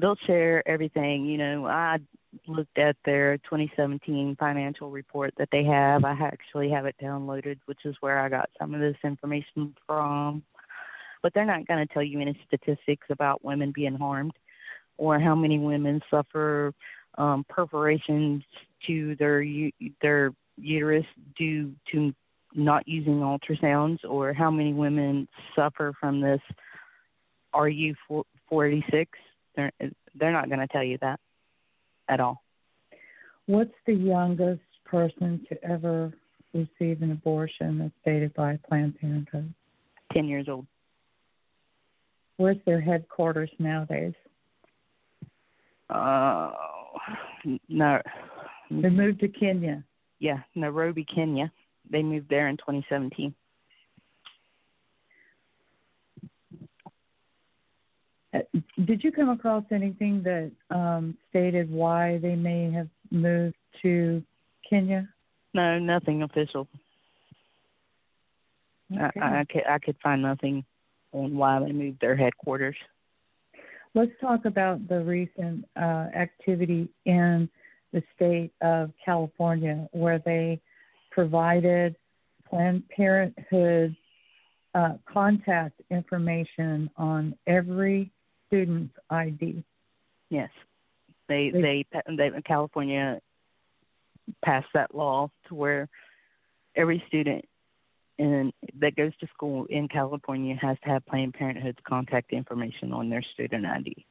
[0.00, 1.26] They'll share everything.
[1.26, 1.98] You know, I
[2.46, 6.04] looked at their 2017 financial report that they have.
[6.04, 10.42] I actually have it downloaded, which is where I got some of this information from.
[11.22, 14.34] But they're not going to tell you any statistics about women being harmed
[14.98, 16.72] or how many women suffer
[17.16, 18.42] um, perforations
[18.86, 19.44] to their
[20.00, 22.14] their uterus due to
[22.54, 26.40] not using ultrasounds, or how many women suffer from this
[27.54, 29.18] RU 486.
[29.54, 29.72] They're
[30.14, 31.20] they're not going to tell you that
[32.08, 32.42] at all.
[33.46, 36.12] What's the youngest person to ever
[36.52, 39.52] receive an abortion that's stated by Planned Parenthood?
[40.12, 40.66] Ten years old.
[42.36, 44.14] Where's their headquarters nowadays?
[45.90, 46.52] Uh,
[47.68, 48.00] no.
[48.70, 49.82] They moved to Kenya.
[50.20, 51.50] Yeah, Nairobi, Kenya.
[51.90, 53.34] They moved there in 2017.
[58.84, 64.22] Did you come across anything that um, stated why they may have moved to
[64.68, 65.08] Kenya?
[65.54, 66.68] No, nothing official.
[68.92, 69.20] Okay.
[69.20, 70.64] I, I, could, I could find nothing
[71.12, 72.76] on why they moved their headquarters.
[73.94, 77.48] Let's talk about the recent uh, activity in
[77.92, 80.60] the state of California where they
[81.10, 81.96] provided
[82.48, 83.96] Planned Parenthood
[84.74, 88.10] uh, contact information on every
[88.48, 89.62] student's ID.
[90.30, 90.50] Yes,
[91.28, 93.20] they they, they California
[94.44, 95.88] passed that law to where
[96.76, 97.44] every student
[98.18, 103.08] in, that goes to school in California has to have Planned Parenthood's contact information on
[103.08, 104.04] their student ID.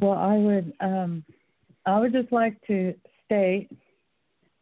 [0.00, 1.24] Well, I would um,
[1.86, 3.68] I would just like to state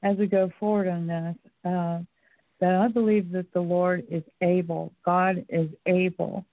[0.03, 2.01] as we go forward on this uh,
[2.61, 6.45] that I believe that the Lord is able, God is able,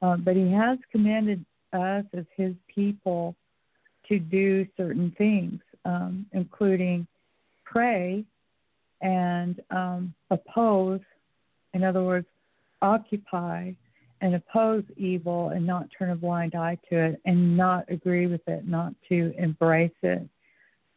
[0.00, 3.34] uh, but He has commanded us as His people
[4.08, 7.06] to do certain things, um, including
[7.64, 8.24] pray
[9.00, 11.00] and um, oppose,
[11.74, 12.26] in other words,
[12.82, 13.72] occupy
[14.20, 18.46] and oppose evil and not turn a blind eye to it and not agree with
[18.46, 20.22] it, not to embrace it.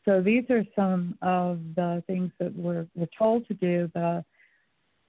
[0.05, 4.23] So these are some of the things that we're, we're told to do, but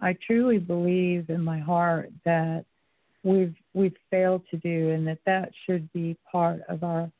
[0.00, 2.64] I truly believe in my heart that
[3.22, 7.10] we've we've failed to do, and that that should be part of our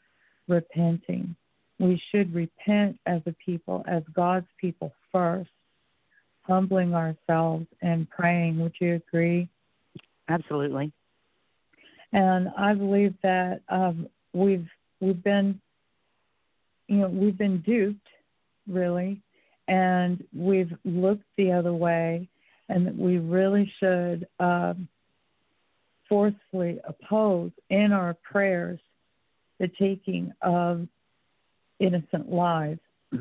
[0.48, 1.36] repenting
[1.78, 5.50] we should repent as a people, as God's people first,
[6.42, 8.58] humbling ourselves and praying.
[8.60, 9.48] Would you agree?
[10.28, 10.92] Absolutely.
[12.12, 14.66] And I believe that um, we've
[15.00, 15.60] we've been,
[16.88, 18.08] you know, we've been duped,
[18.66, 19.20] really,
[19.68, 22.28] and we've looked the other way,
[22.68, 24.88] and that we really should um,
[26.08, 28.80] forcefully oppose in our prayers
[29.58, 30.86] the taking of
[31.80, 32.80] innocent lives.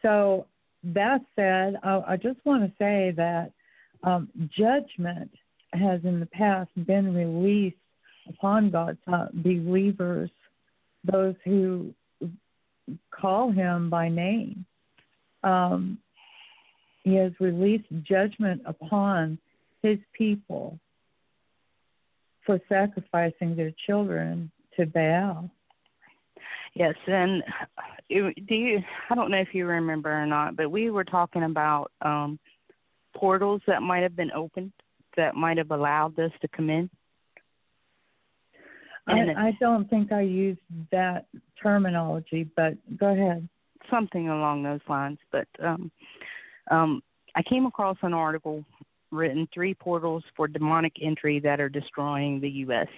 [0.00, 0.46] So,
[0.84, 3.50] that said, I, I just want to say that
[4.04, 5.28] um, judgment
[5.72, 7.76] has in the past been released
[8.28, 10.30] upon God's uh, believers,
[11.04, 11.92] those who
[13.10, 14.64] call Him by name.
[15.42, 15.98] Um,
[17.08, 19.38] he has released judgment upon
[19.82, 20.78] His people
[22.44, 25.50] for sacrificing their children to Baal.
[26.74, 27.42] Yes, and
[28.08, 28.82] do you?
[29.10, 32.38] I don't know if you remember or not, but we were talking about um,
[33.14, 34.72] portals that might have been opened
[35.18, 36.88] that might have allowed this to come in?
[39.06, 40.60] I, I don't think I used
[40.92, 41.26] that
[41.62, 43.48] terminology, but go ahead.
[43.90, 45.18] Something along those lines.
[45.32, 45.90] But um,
[46.70, 47.02] um,
[47.34, 48.64] I came across an article
[49.10, 52.88] written Three Portals for Demonic Entry That Are Destroying the U.S.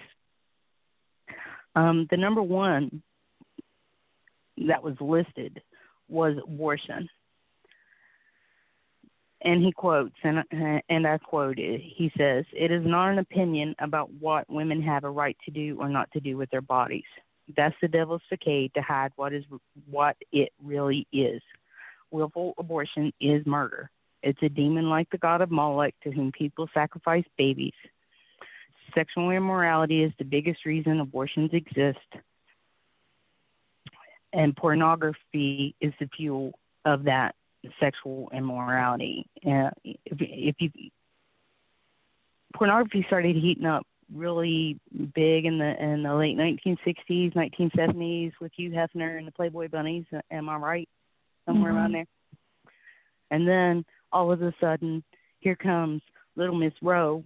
[1.75, 3.01] Um, the number one
[4.67, 5.61] that was listed
[6.09, 7.09] was abortion.
[9.43, 10.43] And he quotes, and,
[10.89, 15.03] and I quote it, he says, It is not an opinion about what women have
[15.03, 17.05] a right to do or not to do with their bodies.
[17.55, 19.43] That's the devil's facade to hide what is
[19.89, 21.41] what it really is.
[22.11, 23.89] Willful abortion is murder.
[24.23, 27.73] It's a demon like the god of Moloch to whom people sacrifice babies.
[28.93, 31.97] Sexual immorality is the biggest reason abortions exist
[34.33, 36.53] and pornography is the fuel
[36.85, 37.35] of that
[37.79, 39.25] sexual immorality.
[39.43, 39.73] If,
[40.19, 40.71] if you
[42.53, 44.79] pornography started heating up really
[45.13, 50.05] big in the in the late 1960s, 1970s with Hugh Hefner and the Playboy Bunnies.
[50.29, 50.89] Am I right?
[51.45, 51.79] Somewhere mm-hmm.
[51.79, 52.05] around there.
[53.31, 55.03] And then all of a sudden,
[55.39, 56.01] here comes
[56.35, 57.23] Little Miss Roe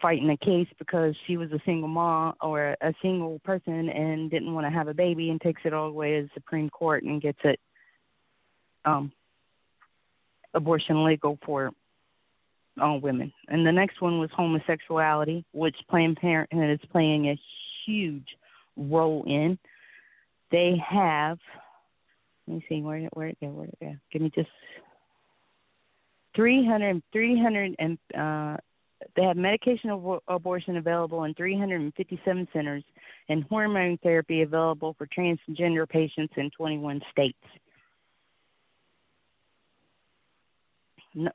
[0.00, 4.52] fighting a case because she was a single mom or a single person and didn't
[4.52, 7.02] want to have a baby and takes it all the way to the Supreme Court
[7.02, 7.58] and gets it
[8.84, 9.10] um
[10.54, 11.70] abortion legal for
[12.80, 13.32] all women.
[13.48, 17.40] And the next one was homosexuality, which Planned Parenthood is playing a
[17.84, 18.26] huge
[18.76, 19.58] role in.
[20.50, 21.38] They have
[22.46, 23.94] let me see where where it go where it go.
[24.12, 24.48] Give me just
[26.34, 28.56] 300 300 and uh
[29.14, 32.84] they have medication ab- abortion available in 357 centers
[33.28, 37.38] and hormone therapy available for transgender patients in 21 states.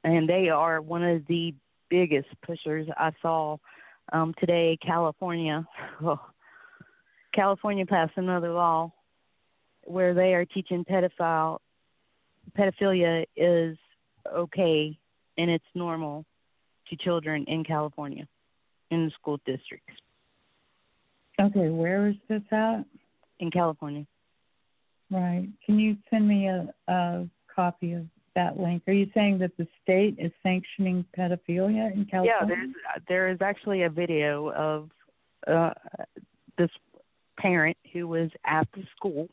[0.03, 1.53] And they are one of the
[1.89, 3.57] biggest pushers I saw
[4.13, 4.77] um, today.
[4.85, 5.65] California,
[6.03, 6.19] oh,
[7.33, 8.91] California passed another law
[9.85, 11.59] where they are teaching pedophile
[12.57, 13.77] pedophilia is
[14.33, 14.97] okay
[15.37, 16.25] and it's normal
[16.89, 18.27] to children in California
[18.89, 19.93] in the school districts.
[21.39, 22.83] Okay, where is this at?
[23.39, 24.05] In California.
[25.09, 25.47] Right.
[25.65, 28.05] Can you send me a, a copy of
[28.35, 28.83] that link?
[28.87, 32.33] Are you saying that the state is sanctioning pedophilia in California?
[32.39, 32.69] Yeah, there's
[33.07, 34.89] there is actually a video of
[35.47, 35.73] uh,
[36.57, 36.69] this
[37.37, 39.27] parent who was at the school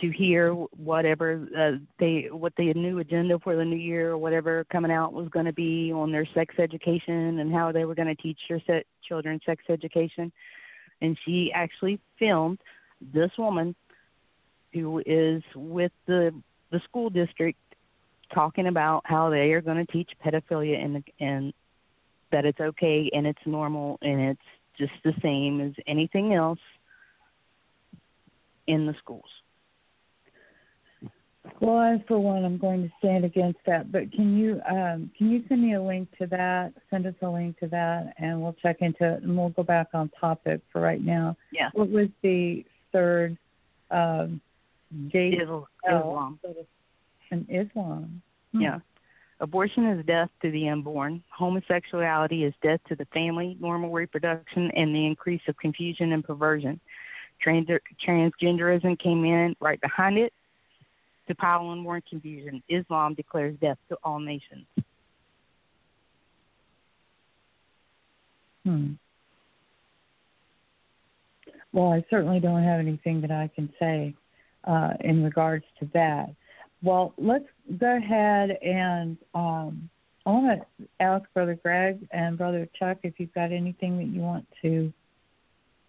[0.00, 4.64] to hear whatever uh, they what the new agenda for the new year or whatever
[4.64, 8.08] coming out was going to be on their sex education and how they were going
[8.08, 10.32] to teach their se- children sex education.
[11.00, 12.58] And she actually filmed
[13.12, 13.74] this woman
[14.72, 16.34] who is with the
[16.70, 17.58] the school district
[18.32, 21.52] talking about how they are going to teach pedophilia and and
[22.32, 24.40] that it's okay and it's normal and it's
[24.76, 26.58] just the same as anything else
[28.66, 29.28] in the schools
[31.60, 33.92] well, I, for one, I'm going to stand against that.
[33.92, 36.72] But can you um, can you send me a link to that?
[36.90, 39.88] Send us a link to that, and we'll check into it, and we'll go back
[39.94, 41.36] on topic for right now.
[41.52, 41.70] Yeah.
[41.74, 43.36] What was the third?
[43.90, 44.40] Um,
[45.10, 46.38] gate Islam.
[47.30, 48.22] And Islam.
[48.52, 48.60] Hmm.
[48.60, 48.78] Yeah.
[49.40, 51.22] Abortion is death to the unborn.
[51.28, 56.80] Homosexuality is death to the family, normal reproduction, and the increase of confusion and perversion.
[57.42, 57.68] Trans-
[58.06, 60.32] transgenderism came in right behind it
[61.28, 62.62] to pile on more confusion.
[62.68, 64.66] Islam declares death to all nations.
[68.64, 68.92] Hmm.
[71.72, 74.14] Well, I certainly don't have anything that I can say
[74.64, 76.30] uh, in regards to that.
[76.82, 77.44] Well, let's
[77.78, 79.88] go ahead and um,
[80.26, 84.20] I want to ask Brother Greg and Brother Chuck if you've got anything that you
[84.20, 84.92] want to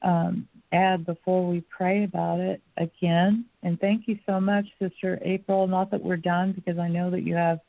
[0.01, 3.45] um, add before we pray about it again.
[3.63, 5.67] And thank you so much, Sister April.
[5.67, 7.59] Not that we're done because I know that you have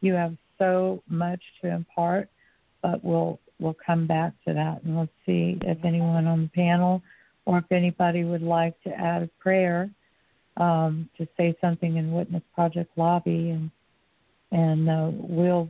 [0.00, 2.28] you have so much to impart,
[2.82, 7.02] but we'll we'll come back to that and let's see if anyone on the panel
[7.46, 9.88] or if anybody would like to add a prayer
[10.58, 13.70] um, to say something in Witness Project lobby and
[14.52, 15.68] and uh, we'll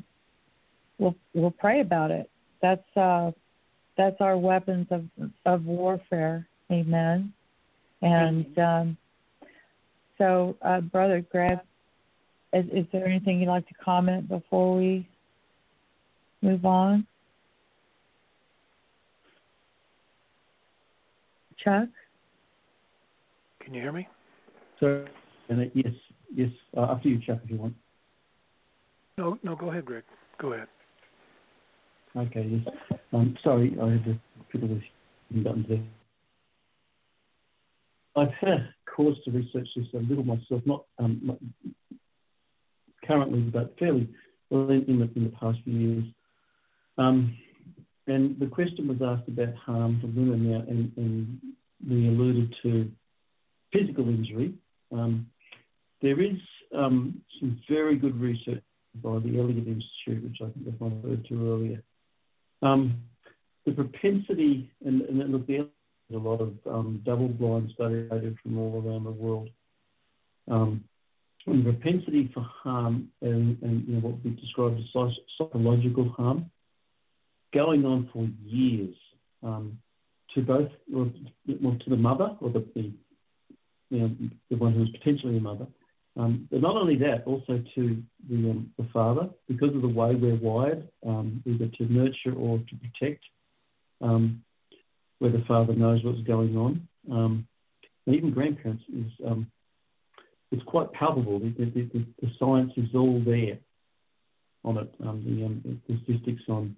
[0.98, 2.30] we'll we'll pray about it.
[2.60, 3.32] That's uh,
[3.96, 5.04] that's our weapons of
[5.44, 6.46] of warfare.
[6.70, 7.32] Amen.
[8.02, 8.96] And um,
[10.18, 11.58] so, uh, Brother Greg,
[12.52, 15.06] is, is there anything you'd like to comment before we
[16.42, 17.06] move on?
[21.62, 21.88] Chuck?
[23.60, 24.06] Can you hear me?
[24.78, 25.08] Sir,
[25.48, 25.92] yes,
[26.34, 26.50] yes.
[26.76, 27.74] Uh, after you, Chuck, if you want.
[29.18, 29.56] No, no.
[29.56, 30.04] Go ahead, Greg.
[30.38, 30.68] Go ahead.
[32.16, 32.62] Okay.
[32.64, 32.95] Yes.
[33.12, 35.82] Um, sorry, I had fiddle with buttons there.
[38.16, 41.38] I've had cause to research this a little myself, not um,
[43.06, 44.08] currently, but fairly
[44.50, 46.04] well in, in, the, in the past few years.
[46.98, 47.36] Um,
[48.06, 51.40] and the question was asked about harm to women now, and, and
[51.88, 52.90] we alluded to
[53.72, 54.54] physical injury.
[54.92, 55.26] Um,
[56.00, 56.36] there is
[56.74, 58.62] um, some very good research
[59.02, 61.82] by the Elliott Institute, which I think I referred to earlier.
[62.62, 63.02] Um,
[63.64, 65.02] the propensity, and,
[65.32, 65.66] look, there's
[66.12, 69.48] a lot of um, double-blind studies from all around the world.
[70.48, 70.84] Um,
[71.46, 76.50] and the propensity for harm and, what we describe as psychological harm
[77.54, 78.94] going on for years
[79.42, 79.78] um,
[80.34, 82.92] to both, to the mother or the,
[84.50, 85.66] one who's potentially a mother,
[86.50, 90.36] but not only that, also to the, um, the father, because of the way we're
[90.36, 93.22] wired, um, either to nurture or to protect,
[94.00, 94.42] um,
[95.18, 96.88] where the father knows what's going on.
[97.10, 97.46] Um,
[98.06, 99.50] and even grandparents is um,
[100.50, 101.38] it's quite palpable.
[101.38, 103.58] The, the, the, the, science is all there
[104.64, 104.94] on it.
[104.98, 106.76] the, the statistics on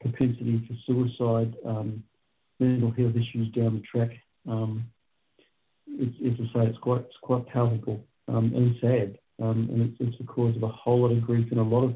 [0.00, 1.54] propensity for suicide,
[2.58, 4.16] mental health issues down the track.
[5.86, 8.02] it's, as I say, it's quite it's quite palpable
[8.32, 9.18] um, and sad.
[9.42, 11.84] Um, and it's, it's the cause of a whole lot of grief in a lot
[11.84, 11.94] of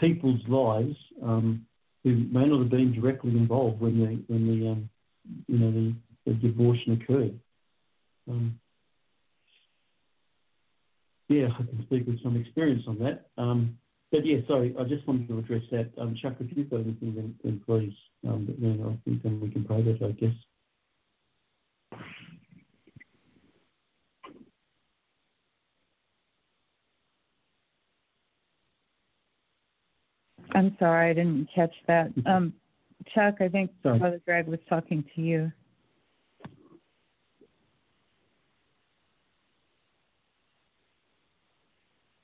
[0.00, 1.66] people's lives um,
[2.04, 4.90] who may not have been directly involved when the when the um,
[5.46, 5.94] you know
[6.26, 7.38] the, the abortion occurred.
[8.28, 8.58] Um,
[11.28, 13.26] yeah, I can speak with some experience on that.
[13.36, 13.78] Um,
[14.10, 15.90] but yeah, sorry, I just wanted to address that.
[15.98, 17.92] Um, Chuck, if you've got anything, then, then please.
[18.22, 20.34] But then I think then we can that, I guess.
[30.54, 32.14] I'm sorry, I didn't catch that.
[32.14, 32.26] Mm-hmm.
[32.26, 32.52] Um,
[33.14, 33.98] Chuck, I think sorry.
[33.98, 35.52] Brother Greg was talking to you.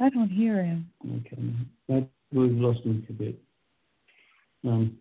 [0.01, 0.91] I don't hear him.
[1.07, 2.07] Okay.
[2.33, 3.41] we've lost him a bit.
[4.65, 4.99] Um,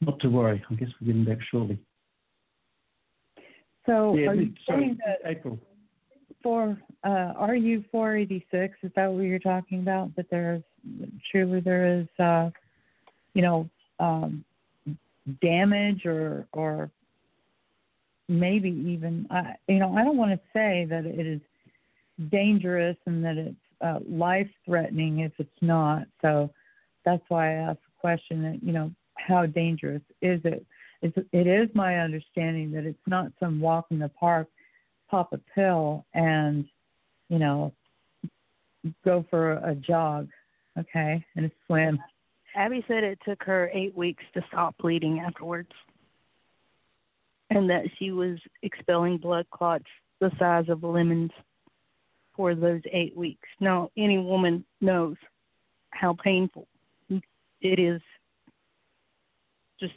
[0.00, 0.62] not to worry.
[0.70, 1.78] I guess we'll get him back shortly.
[3.86, 5.58] So yeah, are you sorry, saying that April
[6.42, 10.14] for uh, RU 486, is that what you're talking about?
[10.16, 10.62] That there's
[11.30, 12.50] truly there is, uh,
[13.34, 13.68] you know,
[13.98, 14.44] um,
[15.42, 16.90] damage or or
[18.28, 21.40] maybe even, uh, you know, I don't want to say that it is
[22.30, 26.06] dangerous and that it's uh, life threatening if it's not.
[26.22, 26.50] So
[27.04, 30.64] that's why I asked the question that, you know, how dangerous is it?
[31.02, 34.48] It's, it is my understanding that it's not some walk in the park
[35.10, 36.66] pop a pill and,
[37.28, 37.72] you know,
[39.04, 40.28] go for a jog,
[40.78, 41.98] okay, and swim.
[42.54, 45.72] Abby said it took her eight weeks to stop bleeding afterwards,
[47.50, 49.84] and that she was expelling blood clots
[50.20, 51.30] the size of lemons
[52.34, 53.48] for those eight weeks.
[53.60, 55.16] Now, any woman knows
[55.90, 56.66] how painful
[57.10, 58.00] it is.
[59.80, 59.94] Just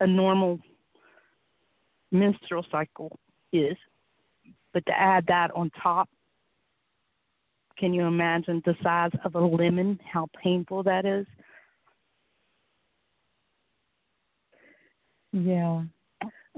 [0.00, 0.60] a normal
[2.10, 3.18] menstrual cycle
[3.52, 3.76] is.
[4.72, 6.08] But to add that on top,
[7.78, 11.26] can you imagine the size of a lemon, how painful that is?
[15.32, 15.82] Yeah,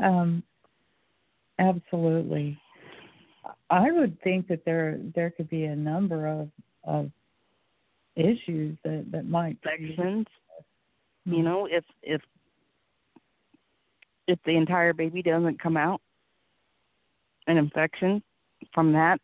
[0.03, 0.43] um,
[1.59, 2.59] absolutely.
[3.71, 6.51] I would think that there there could be a number of
[6.83, 7.11] of
[8.17, 10.27] issues that that might infections.
[11.25, 12.21] You know, if if
[14.27, 16.01] if the entire baby doesn't come out,
[17.47, 18.23] an infection
[18.73, 19.21] from that?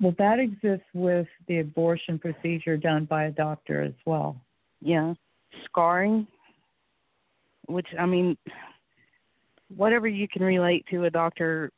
[0.00, 4.40] Well, that exists with the abortion procedure done by a doctor as well.
[4.80, 5.14] Yeah.
[5.66, 6.26] Scarring,
[7.66, 8.36] which, I mean,
[9.76, 11.70] whatever you can relate to a doctor,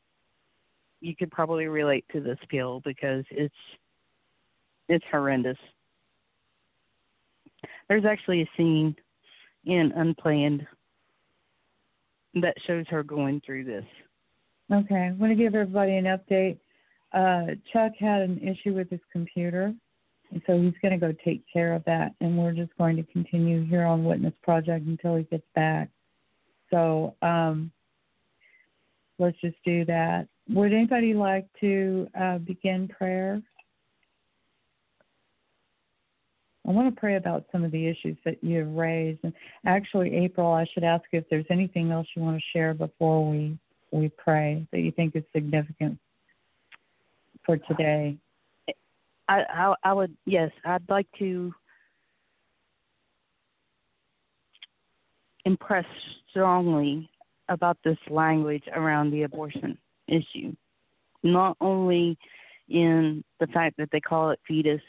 [1.00, 3.54] you could probably relate to this pill because it's
[4.88, 5.58] it's horrendous.
[7.88, 8.94] There's actually a scene
[9.64, 10.66] in Unplanned
[12.34, 13.84] that shows her going through this.
[14.72, 16.58] Okay, I want to give everybody an update.
[17.12, 19.72] Uh, Chuck had an issue with his computer,
[20.32, 22.14] and so he's going to go take care of that.
[22.20, 25.88] And we're just going to continue here on Witness Project until he gets back.
[26.70, 27.70] So um,
[29.20, 30.26] let's just do that.
[30.48, 33.40] Would anybody like to uh, begin prayer?
[36.66, 39.20] I want to pray about some of the issues that you have raised.
[39.22, 39.32] And
[39.64, 43.56] actually, April, I should ask if there's anything else you want to share before we
[43.90, 45.98] we pray that you think is significant
[47.44, 48.16] for today?
[49.28, 51.52] I, I I would yes, I'd like to
[55.44, 55.86] impress
[56.30, 57.08] strongly
[57.48, 59.78] about this language around the abortion
[60.08, 60.54] issue.
[61.22, 62.18] Not only
[62.68, 64.80] in the fact that they call it fetus,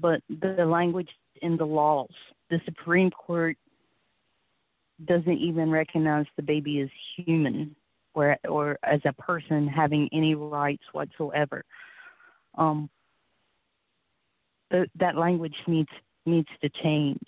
[0.00, 1.10] but the language
[1.42, 2.10] in the laws.
[2.50, 3.56] The Supreme Court
[5.04, 7.74] doesn't even recognize the baby as human
[8.14, 11.64] or or as a person having any rights whatsoever.
[12.56, 12.90] Um,
[14.72, 15.90] th- that language needs
[16.26, 17.26] needs to change.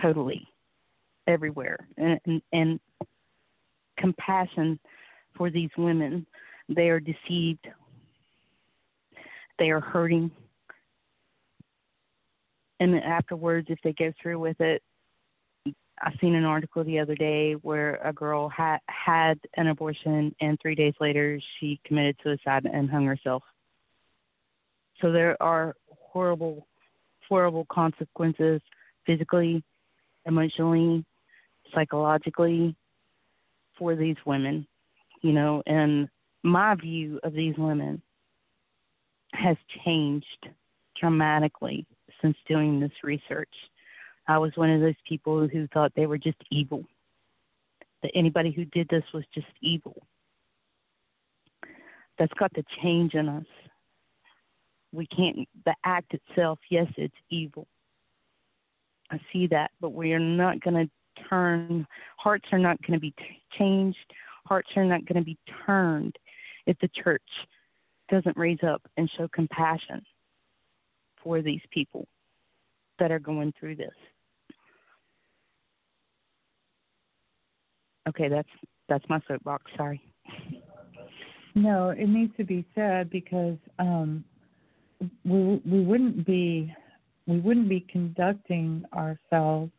[0.00, 0.46] Totally.
[1.26, 1.86] Everywhere.
[1.96, 2.80] And, and, and
[3.98, 4.78] compassion
[5.36, 6.26] for these women.
[6.68, 7.66] They are deceived.
[9.58, 10.30] They are hurting.
[12.78, 14.82] And afterwards if they go through with it
[16.02, 20.58] i seen an article the other day where a girl had had an abortion and
[20.60, 23.42] 3 days later she committed suicide and hung herself
[25.00, 26.66] so there are horrible
[27.28, 28.60] horrible consequences
[29.06, 29.62] physically
[30.26, 31.04] emotionally
[31.74, 32.74] psychologically
[33.78, 34.66] for these women
[35.22, 36.08] you know and
[36.42, 38.00] my view of these women
[39.32, 40.48] has changed
[40.98, 41.86] dramatically
[42.20, 43.52] since doing this research.
[44.26, 46.84] I was one of those people who thought they were just evil,
[48.02, 50.06] that anybody who did this was just evil.
[52.18, 53.46] That's got to change in us.
[54.92, 57.66] We can't, the act itself, yes, it's evil.
[59.10, 63.00] I see that, but we are not going to turn, hearts are not going to
[63.00, 63.14] be
[63.58, 63.98] changed,
[64.46, 66.16] hearts are not going to be turned
[66.66, 67.22] if the church
[68.08, 70.04] doesn't raise up and show compassion
[71.22, 72.06] for these people
[73.00, 73.94] that are going through this.
[78.08, 78.48] Okay, that's
[78.88, 79.64] that's my soapbox.
[79.76, 80.00] Sorry.
[81.54, 84.24] No, it needs to be said because um,
[85.24, 86.72] we we wouldn't be
[87.26, 89.72] we wouldn't be conducting ourselves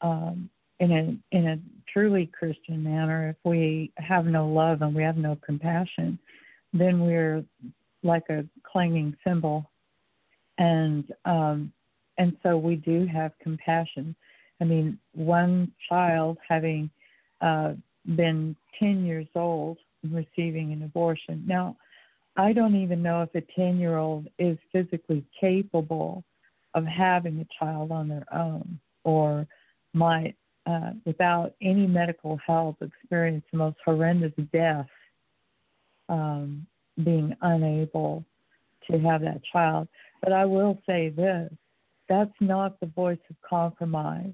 [0.00, 0.48] um,
[0.80, 1.58] in a in a
[1.92, 6.18] truly Christian manner if we have no love and we have no compassion.
[6.72, 7.44] Then we're
[8.02, 9.70] like a clanging cymbal,
[10.58, 11.72] and um,
[12.18, 14.14] and so we do have compassion.
[14.60, 16.90] I mean, one child having
[17.40, 17.74] uh,
[18.16, 21.44] been 10 years old and receiving an abortion.
[21.46, 21.76] Now,
[22.36, 26.24] I don't even know if a 10 year old is physically capable
[26.74, 29.46] of having a child on their own or
[29.94, 34.86] might, uh, without any medical help, experience the most horrendous death
[36.08, 36.66] um,
[37.02, 38.24] being unable
[38.90, 39.88] to have that child.
[40.22, 41.50] But I will say this
[42.08, 44.32] that's not the voice of compromise.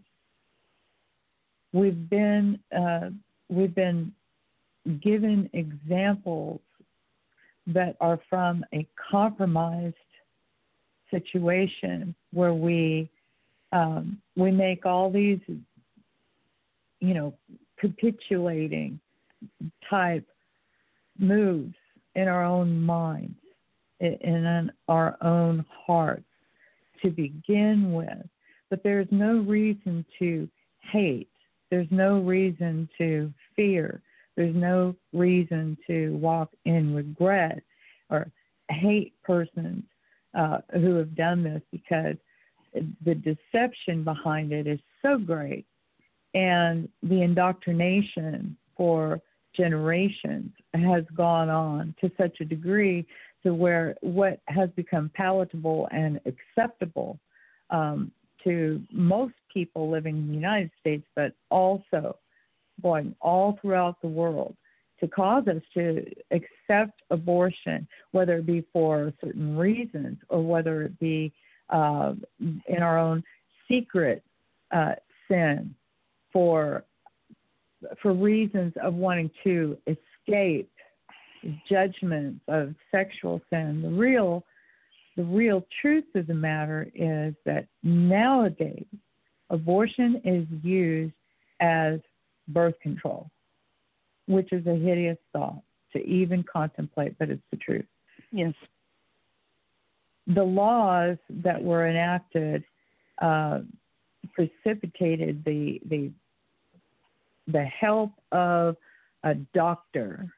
[1.72, 3.10] We've been uh,
[3.48, 4.12] we've been
[5.02, 6.60] given examples
[7.66, 9.96] that are from a compromised
[11.10, 13.08] situation where we
[13.72, 15.40] um, we make all these
[17.00, 17.34] you know
[17.80, 19.00] capitulating
[19.90, 20.26] type
[21.18, 21.74] moves
[22.14, 23.36] in our own minds
[24.00, 26.24] in our own hearts
[27.04, 28.26] to begin with.
[28.70, 30.48] But there's no reason to
[30.80, 31.28] hate.
[31.70, 34.02] There's no reason to fear.
[34.36, 37.62] There's no reason to walk in regret
[38.10, 38.30] or
[38.70, 39.84] hate persons
[40.34, 42.16] uh, who have done this because
[43.04, 45.64] the deception behind it is so great
[46.34, 49.20] and the indoctrination for
[49.56, 53.06] generations has gone on to such a degree
[53.44, 57.18] to where what has become palatable and acceptable
[57.70, 58.10] um,
[58.42, 62.16] to most people living in the United States, but also
[62.82, 64.56] going all throughout the world
[65.00, 70.98] to cause us to accept abortion, whether it be for certain reasons or whether it
[70.98, 71.32] be
[71.70, 73.22] uh, in our own
[73.68, 74.22] secret
[74.72, 74.92] uh,
[75.28, 75.74] sin
[76.32, 76.84] for
[78.00, 80.70] for reasons of wanting to escape
[81.68, 83.82] judgments of sexual sin.
[83.82, 84.44] The real
[85.16, 88.84] the real truth of the matter is that nowadays
[89.50, 91.14] abortion is used
[91.60, 92.00] as
[92.48, 93.30] birth control,
[94.26, 97.86] which is a hideous thought to even contemplate, but it's the truth.
[98.32, 98.54] Yes.
[100.26, 102.64] The laws that were enacted
[103.22, 103.60] uh,
[104.32, 106.10] precipitated the the
[107.46, 108.76] the help of
[109.22, 110.32] a doctor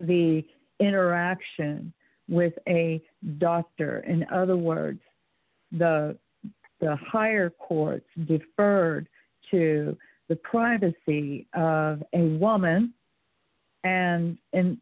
[0.00, 0.44] the
[0.80, 1.92] interaction
[2.28, 3.02] with a
[3.38, 4.00] doctor.
[4.00, 5.00] In other words,
[5.72, 6.16] the
[6.80, 9.08] the higher courts deferred
[9.50, 9.96] to
[10.28, 12.92] the privacy of a woman
[13.84, 14.78] and and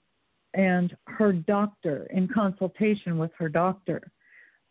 [0.55, 4.01] and her doctor in consultation with her doctor.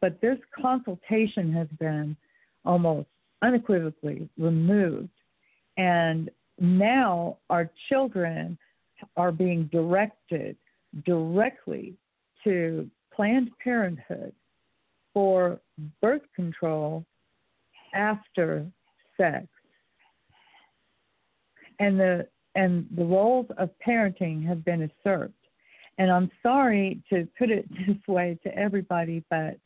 [0.02, 2.16] But this consultation has been
[2.66, 3.08] almost
[3.42, 5.10] unequivocally removed.
[5.78, 6.30] And
[6.60, 8.58] now our children
[9.18, 10.56] are being directed
[11.06, 11.96] directly
[12.44, 14.34] to Planned Parenthood
[15.14, 15.60] for
[16.02, 17.06] birth control
[17.94, 18.66] after
[19.18, 19.48] sex.
[21.80, 25.34] And the and the roles of parenting have been usurped.
[25.98, 29.58] And I'm sorry to put it this way to everybody, but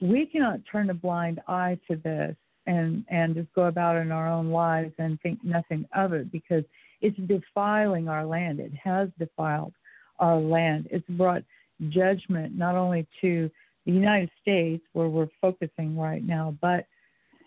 [0.00, 2.34] we cannot turn a blind eye to this
[2.66, 6.64] and and just go about in our own lives and think nothing of it because
[7.00, 8.60] it's defiling our land.
[8.60, 9.72] It has defiled
[10.18, 10.88] our land.
[10.90, 11.42] It's brought
[11.88, 13.50] judgment not only to
[13.86, 16.86] the United States, where we're focusing right now, but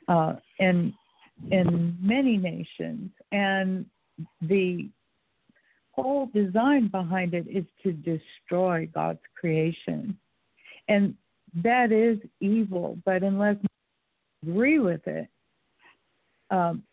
[0.07, 0.93] uh, in
[1.51, 3.11] in many nations.
[3.31, 3.85] And
[4.41, 4.89] the
[5.91, 10.17] whole design behind it is to destroy God's creation,
[10.87, 11.15] and
[11.63, 12.97] that is evil.
[13.05, 13.57] But unless
[14.43, 15.27] we agree with it,
[16.49, 16.83] um,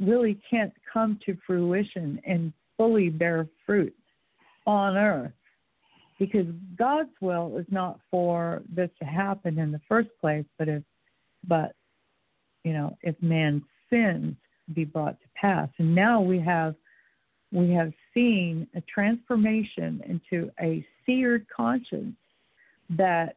[0.00, 3.94] really can't come to fruition and fully bear fruit
[4.66, 5.32] on earth
[6.18, 10.82] because God's will is not for this to happen in the first place, but if
[11.46, 11.74] but
[12.62, 14.34] you know, if man's sins
[14.74, 15.68] be brought to pass.
[15.78, 16.74] And now we have
[17.52, 22.16] we have seen a transformation into a seared conscience
[22.90, 23.36] that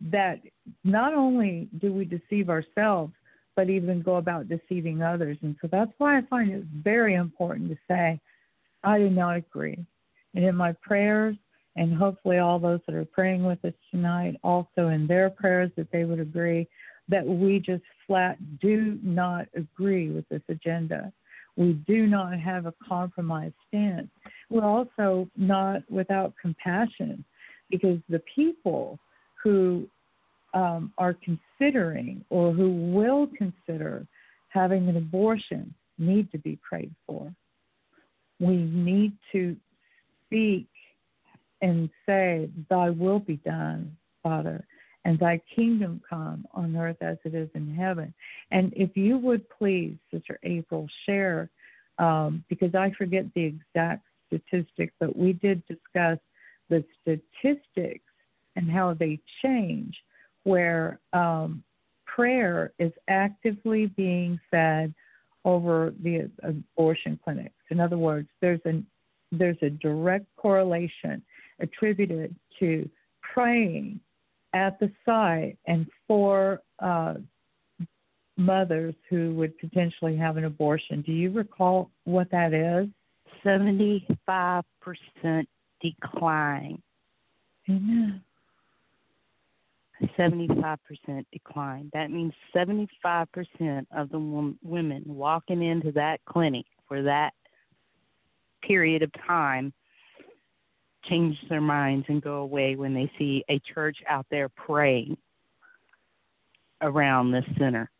[0.00, 0.40] that
[0.84, 3.12] not only do we deceive ourselves,
[3.56, 5.38] but even go about deceiving others.
[5.42, 8.20] And so that's why I find it very important to say,
[8.82, 9.84] I do not agree.
[10.34, 11.36] And in my prayers,
[11.76, 15.90] and hopefully all those that are praying with us tonight, also in their prayers, that
[15.92, 16.68] they would agree
[17.08, 21.12] that we just flat do not agree with this agenda.
[21.56, 24.08] We do not have a compromised stance.
[24.50, 27.24] We're also not without compassion
[27.70, 28.98] because the people
[29.42, 29.88] who
[30.54, 34.06] um, are considering or who will consider
[34.48, 37.32] having an abortion need to be prayed for.
[38.40, 39.56] We need to
[40.26, 40.68] speak
[41.60, 44.64] and say, Thy will be done, Father,
[45.04, 48.14] and Thy kingdom come on earth as it is in heaven.
[48.50, 51.50] And if you would please, Sister April, share,
[51.98, 56.18] um, because I forget the exact statistic, but we did discuss
[56.68, 58.04] the statistics
[58.56, 59.96] and how they change,
[60.44, 61.62] where um,
[62.06, 64.94] prayer is actively being fed
[65.44, 67.54] over the abortion clinics.
[67.70, 68.86] In other words, there's an
[69.32, 71.22] there's a direct correlation
[71.58, 72.88] attributed to
[73.20, 73.98] praying
[74.54, 77.14] at the site and for uh,
[78.36, 81.02] mothers who would potentially have an abortion.
[81.02, 82.88] Do you recall what that is?
[83.44, 84.02] 75%
[85.80, 86.82] decline.
[87.68, 88.22] Amen.
[90.18, 90.78] 75%
[91.32, 91.90] decline.
[91.92, 93.26] That means 75%
[93.96, 97.32] of the women walking into that clinic for that
[98.62, 99.72] period of time
[101.08, 105.16] change their minds and go away when they see a church out there praying
[106.80, 107.90] around this center.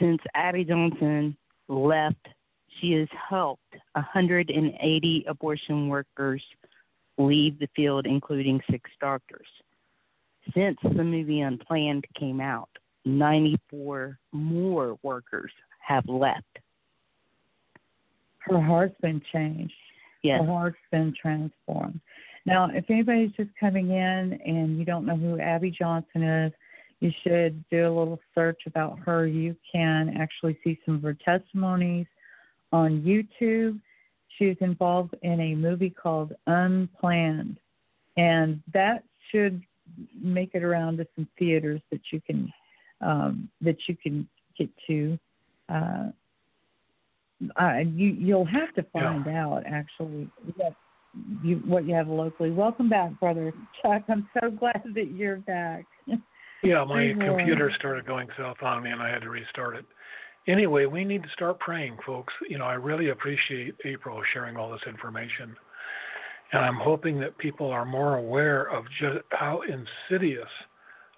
[0.00, 1.36] Since Abby Johnson
[1.68, 2.26] left,
[2.80, 6.42] she has helped 180 abortion workers
[7.18, 9.46] leave the field, including six doctors.
[10.54, 12.68] Since the movie Unplanned came out,
[13.04, 16.58] 94 more workers have left
[18.44, 19.74] her heart's been changed.
[20.22, 20.40] Yes.
[20.40, 22.00] Her heart's been transformed.
[22.44, 26.52] Now, if anybody's just coming in and you don't know who Abby Johnson is,
[27.00, 29.26] you should do a little search about her.
[29.26, 32.06] You can actually see some of her testimonies
[32.72, 33.80] on YouTube.
[34.38, 37.58] She's involved in a movie called Unplanned,
[38.16, 39.62] and that should
[40.20, 42.52] make it around to some theaters that you can
[43.00, 44.28] um, that you can
[44.58, 45.18] get to.
[45.68, 46.10] Uh,
[47.60, 49.44] uh, you you'll have to find yeah.
[49.44, 50.74] out actually what
[51.42, 52.50] you what you have locally.
[52.50, 54.04] Welcome back, brother Chuck.
[54.08, 55.84] I'm so glad that you're back.
[56.62, 59.84] yeah, my computer started going south on me, and I had to restart it.
[60.48, 62.32] Anyway, we need to start praying, folks.
[62.48, 65.54] You know, I really appreciate April sharing all this information,
[66.52, 70.48] and I'm hoping that people are more aware of just how insidious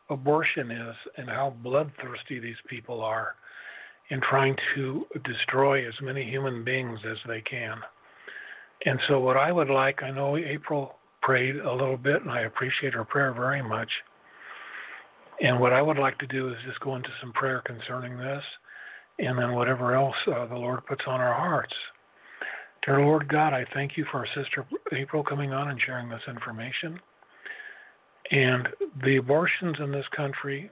[0.08, 3.34] abortion is and how bloodthirsty these people are
[4.10, 7.78] in trying to destroy as many human beings as they can.
[8.86, 12.42] And so, what I would like, I know April prayed a little bit, and I
[12.42, 13.88] appreciate her prayer very much.
[15.40, 18.42] And what I would like to do is just go into some prayer concerning this,
[19.18, 21.74] and then whatever else uh, the Lord puts on our hearts
[22.84, 26.20] Dear Lord God, I thank you for our sister April coming on and sharing this
[26.28, 27.00] information.
[28.30, 28.68] And
[29.02, 30.70] the abortions in this country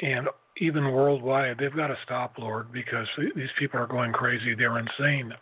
[0.00, 3.06] and even worldwide, they've got to stop, Lord, because
[3.36, 4.54] these people are going crazy.
[4.54, 5.32] They're insane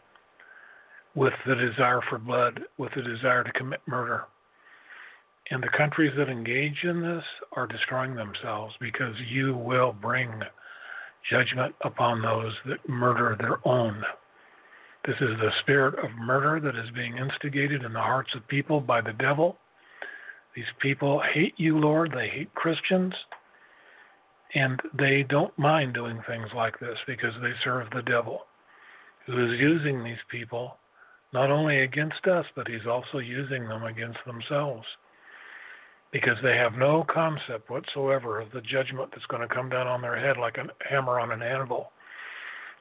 [1.15, 4.25] with the desire for blood, with the desire to commit murder.
[5.51, 10.31] And the countries that engage in this are destroying themselves because you will bring
[11.31, 14.03] judgment upon those that murder their own.
[15.07, 18.81] This is the spirit of murder that is being instigated in the hearts of people
[18.81, 19.57] by the devil.
[20.55, 22.13] These people hate you, Lord.
[22.15, 23.13] They hate Christians.
[24.55, 28.43] And they don't mind doing things like this because they serve the devil,
[29.27, 30.77] who is using these people
[31.33, 34.87] not only against us, but he's also using them against themselves
[36.13, 40.03] because they have no concept whatsoever of the judgment that's going to come down on
[40.03, 41.91] their head like a hammer on an anvil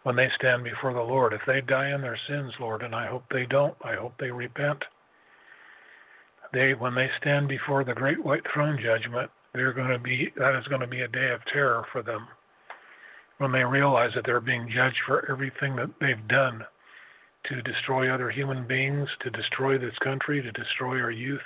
[0.03, 1.33] when they stand before the Lord.
[1.33, 4.31] If they die in their sins, Lord, and I hope they don't, I hope they
[4.31, 4.83] repent.
[6.53, 10.57] They when they stand before the great white throne judgment, they're going to be that
[10.57, 12.27] is going to be a day of terror for them
[13.37, 16.63] when they realize that they're being judged for everything that they've done
[17.45, 21.41] to destroy other human beings, to destroy this country, to destroy our youth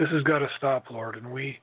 [0.00, 1.58] this has got to stop, Lord, and we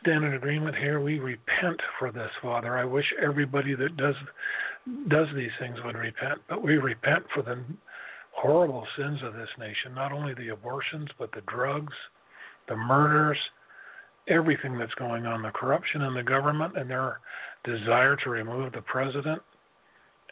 [0.00, 1.00] stand in agreement here.
[1.00, 2.76] We repent for this, Father.
[2.76, 4.14] I wish everybody that does
[5.08, 7.64] does these things would repent, but we repent for the
[8.32, 11.94] horrible sins of this nation, not only the abortions, but the drugs,
[12.68, 13.38] the murders,
[14.28, 17.20] everything that's going on, the corruption in the government and their
[17.64, 19.40] desire to remove the president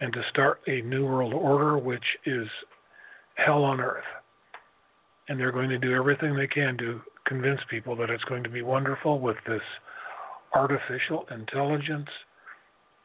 [0.01, 2.47] and to start a new world order which is
[3.35, 4.05] hell on earth
[5.29, 8.51] and they're going to do everything they can to convince people that it's going to
[8.51, 9.63] be wonderful with this
[10.55, 12.09] artificial intelligence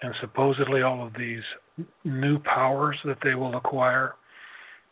[0.02, 1.44] and supposedly all of these
[2.04, 4.16] new powers that they will acquire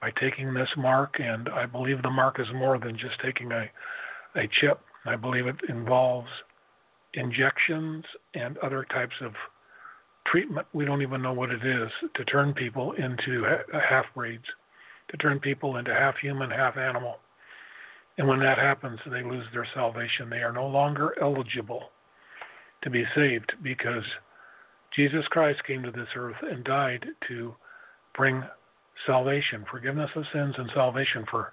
[0.02, 1.16] by taking this mark.
[1.20, 3.70] And I believe the mark is more than just taking a,
[4.36, 4.80] a chip.
[5.06, 6.30] I believe it involves
[7.14, 8.04] injections
[8.34, 9.34] and other types of
[10.26, 10.66] treatment.
[10.74, 14.46] We don't even know what it is to turn people into half breeds
[15.10, 17.18] to turn people into half human, half animal.
[18.18, 20.30] And when that happens, they lose their salvation.
[20.30, 21.90] They are no longer eligible
[22.84, 24.04] to be saved because
[24.96, 27.54] Jesus Christ came to this earth and died to
[28.16, 28.44] bring
[29.06, 31.52] salvation, forgiveness of sins, and salvation for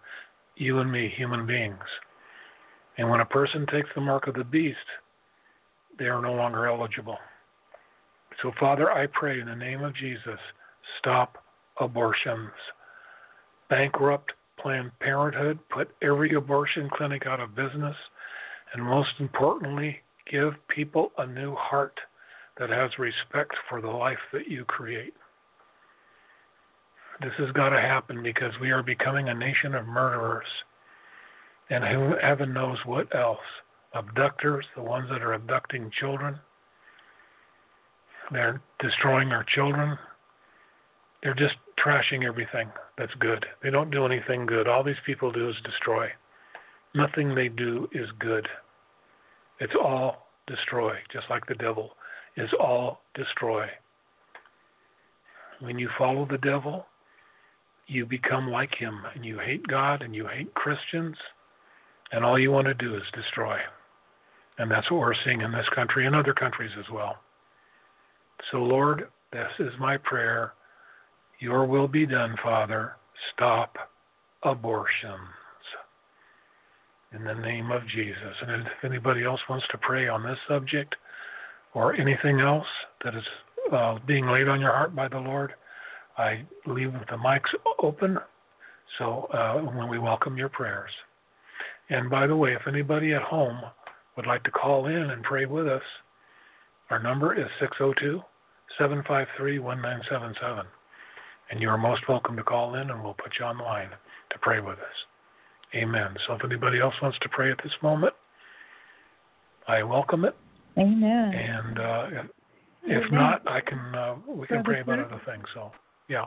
[0.56, 1.78] you and me, human beings.
[2.98, 4.76] And when a person takes the mark of the beast,
[5.98, 7.18] they are no longer eligible.
[8.40, 10.38] So, Father, I pray in the name of Jesus,
[10.98, 11.38] stop
[11.80, 12.50] abortions
[13.72, 17.96] bankrupt Planned Parenthood, put every abortion clinic out of business,
[18.72, 19.98] and most importantly,
[20.30, 21.98] give people a new heart
[22.58, 25.14] that has respect for the life that you create.
[27.20, 30.46] This has got to happen because we are becoming a nation of murderers.
[31.70, 33.38] And who, heaven knows what else.
[33.94, 36.38] Abductors, the ones that are abducting children.
[38.30, 39.98] They're destroying our children.
[41.22, 41.54] They're just
[41.84, 43.46] trashing everything that's good.
[43.62, 44.68] They don't do anything good.
[44.68, 46.08] All these people do is destroy.
[46.94, 48.46] Nothing they do is good.
[49.60, 51.92] It's all destroy, just like the devil
[52.36, 53.66] is all destroy.
[55.60, 56.86] When you follow the devil,
[57.86, 61.16] you become like him and you hate God and you hate Christians,
[62.10, 63.58] and all you want to do is destroy.
[64.58, 67.16] And that's what we're seeing in this country and other countries as well.
[68.50, 70.52] So, Lord, this is my prayer
[71.42, 72.92] your will be done, Father.
[73.34, 73.76] Stop
[74.44, 75.18] abortions.
[77.14, 78.34] In the name of Jesus.
[78.46, 80.94] And if anybody else wants to pray on this subject
[81.74, 82.66] or anything else
[83.04, 83.24] that is
[83.70, 85.52] uh, being laid on your heart by the Lord,
[86.16, 88.18] I leave the mics open
[88.98, 90.90] so uh, when we welcome your prayers.
[91.90, 93.58] And by the way, if anybody at home
[94.16, 95.82] would like to call in and pray with us,
[96.88, 98.22] our number is 602
[98.78, 100.66] 753 1977.
[101.52, 103.90] And you are most welcome to call in, and we'll put you on the line
[104.30, 105.74] to pray with us.
[105.74, 106.16] Amen.
[106.26, 108.14] So if anybody else wants to pray at this moment,
[109.68, 110.34] I welcome it.
[110.78, 111.34] Amen.
[111.34, 112.06] And uh,
[112.84, 113.12] if Amen.
[113.12, 113.94] not, I can.
[113.94, 115.44] Uh, we can pray about other things.
[115.52, 115.72] So,
[116.08, 116.24] yeah.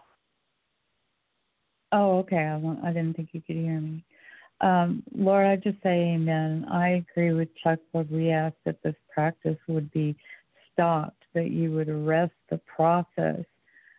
[1.91, 2.37] Oh, okay.
[2.37, 4.05] I, I didn't think you could hear me.
[4.61, 6.67] Um, Lord, I just say amen.
[6.71, 8.11] I agree with Chuck Lord.
[8.11, 10.15] We ask that this practice would be
[10.71, 13.43] stopped, that you would arrest the process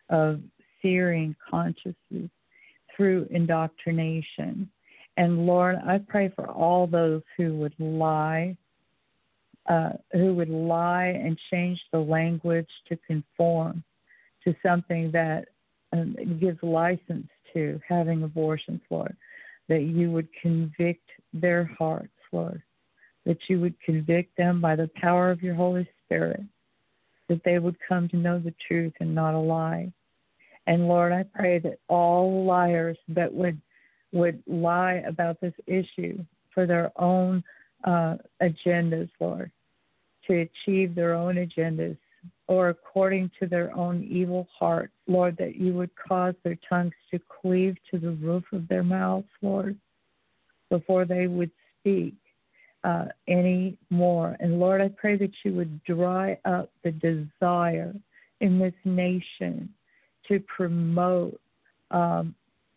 [0.08, 0.40] of
[0.86, 2.30] searing consciousness
[2.96, 4.70] through indoctrination.
[5.16, 8.56] And Lord, I pray for all those who would lie,
[9.68, 13.82] uh, who would lie and change the language to conform
[14.44, 15.48] to something that
[15.92, 19.16] um, gives license to having abortions, Lord,
[19.68, 22.62] that you would convict their hearts, Lord,
[23.24, 26.42] that you would convict them by the power of your Holy Spirit,
[27.28, 29.92] that they would come to know the truth and not a lie.
[30.66, 33.60] And Lord, I pray that all liars that would
[34.12, 37.42] would lie about this issue for their own
[37.84, 39.50] uh, agendas, Lord,
[40.26, 41.96] to achieve their own agendas
[42.48, 47.20] or according to their own evil heart, Lord, that you would cause their tongues to
[47.40, 49.76] cleave to the roof of their mouths, Lord,
[50.70, 51.50] before they would
[51.80, 52.14] speak
[52.84, 54.36] uh, any more.
[54.38, 57.94] And Lord, I pray that you would dry up the desire
[58.40, 59.68] in this nation
[60.28, 61.40] to promote
[61.90, 62.34] um,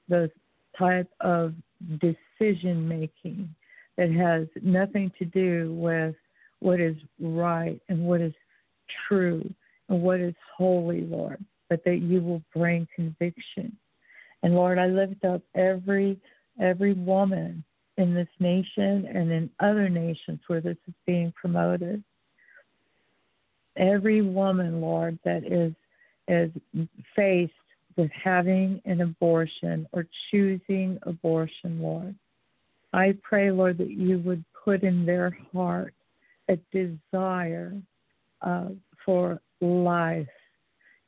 [0.08, 0.32] the
[0.78, 1.54] type of
[2.00, 3.54] decision making
[3.98, 6.16] that has nothing to do with
[6.60, 8.34] what is right and what is
[9.08, 9.48] true
[9.90, 13.76] and what is holy, Lord, but that you will bring conviction.
[14.44, 16.18] And Lord, I lift up every
[16.60, 17.64] every woman
[17.98, 22.04] in this nation and in other nations where this is being promoted.
[23.78, 25.74] Every woman, Lord, that is
[26.30, 26.52] is
[27.16, 27.52] faced
[27.98, 32.16] with having an abortion or choosing abortion, Lord.
[32.94, 35.94] I pray, Lord, that you would put in their heart
[36.48, 37.74] a desire
[38.42, 38.70] uh,
[39.06, 40.28] for life,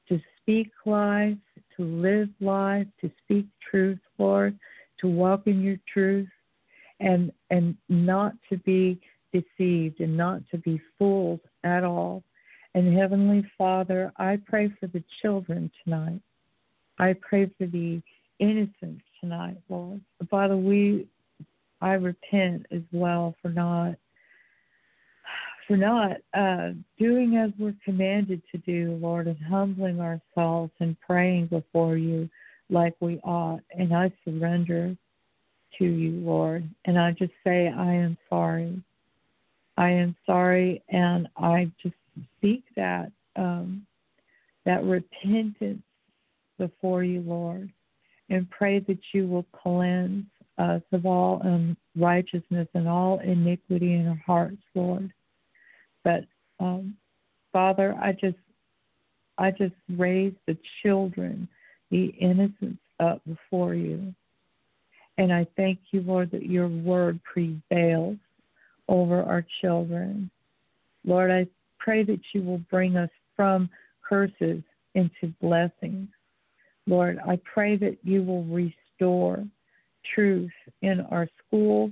[0.10, 1.38] to speak life,
[1.78, 4.58] to live life, to speak truth, Lord,
[5.00, 6.30] to walk in your truth,
[7.00, 9.00] and and not to be
[9.34, 12.24] deceived and not to be fooled at all.
[12.74, 16.22] And Heavenly Father, I pray for the children tonight.
[17.00, 18.02] I pray for the
[18.40, 20.02] innocents tonight, Lord.
[20.30, 21.08] Father, we
[21.82, 23.96] I repent as well for not
[25.68, 31.48] for not uh, doing as we're commanded to do, Lord, and humbling ourselves and praying
[31.48, 32.30] before you
[32.70, 33.62] like we ought.
[33.78, 34.96] And I surrender
[35.78, 36.68] to you, Lord.
[36.86, 38.84] And I just say, I am sorry.
[39.78, 41.96] I am sorry, and I just
[42.42, 43.86] seek that um,
[44.66, 45.82] that repentance
[46.58, 47.72] before you, Lord,
[48.30, 50.26] and pray that you will cleanse
[50.58, 51.42] us of all
[51.96, 55.12] unrighteousness and all iniquity in our hearts, Lord.
[56.04, 56.26] But
[56.60, 56.96] um,
[57.52, 58.38] Father, I just
[59.38, 61.48] I just raise the children,
[61.90, 64.14] the innocents up before you.
[65.18, 68.18] And I thank you, Lord, that your word prevails
[68.88, 70.30] over our children.
[71.06, 71.48] Lord, I
[71.84, 73.70] pray that you will bring us from
[74.08, 74.62] curses
[74.96, 76.10] into blessings.
[76.88, 79.44] Lord, I pray that you will restore
[80.14, 80.52] truth
[80.82, 81.92] in our schools,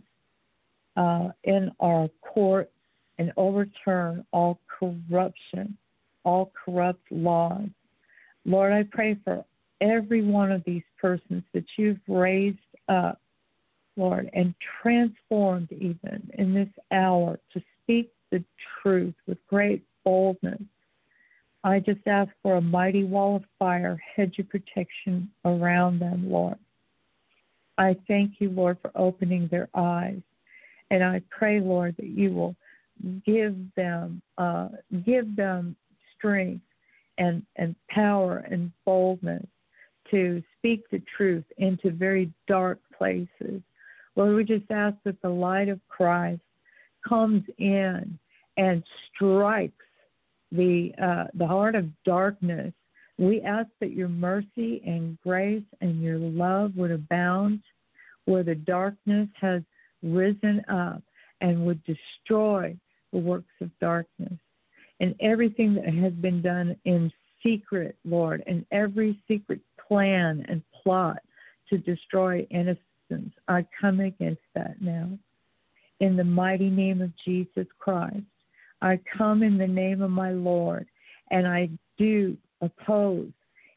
[0.97, 2.71] uh, in our courts,
[3.17, 5.77] and overturn all corruption,
[6.23, 7.67] all corrupt laws.
[8.45, 9.43] Lord, I pray for
[9.81, 13.21] every one of these persons that you've raised up,
[13.95, 18.43] Lord, and transformed even in this hour to speak the
[18.81, 20.61] truth with great boldness.
[21.63, 26.57] I just ask for a mighty wall of fire, hedge of protection around them, Lord.
[27.77, 30.21] I thank you, Lord, for opening their eyes.
[30.91, 32.55] And I pray, Lord, that you will
[33.25, 34.69] give them uh,
[35.05, 35.75] give them
[36.17, 36.63] strength
[37.17, 39.45] and and power and boldness
[40.11, 43.61] to speak the truth into very dark places.
[44.15, 46.41] Lord, we just ask that the light of Christ
[47.07, 48.17] comes in
[48.57, 48.83] and
[49.13, 49.73] strikes
[50.51, 52.73] the uh, the heart of darkness.
[53.17, 57.61] We ask that your mercy and grace and your love would abound
[58.25, 59.61] where the darkness has
[60.01, 61.03] risen up
[61.41, 62.77] and would destroy
[63.11, 64.37] the works of darkness
[64.99, 67.11] and everything that has been done in
[67.43, 71.19] secret, Lord, and every secret plan and plot
[71.69, 73.33] to destroy innocence.
[73.47, 75.17] I come against that now.
[75.99, 78.23] In the mighty name of Jesus Christ,
[78.81, 80.87] I come in the name of my Lord,
[81.31, 83.31] and I do oppose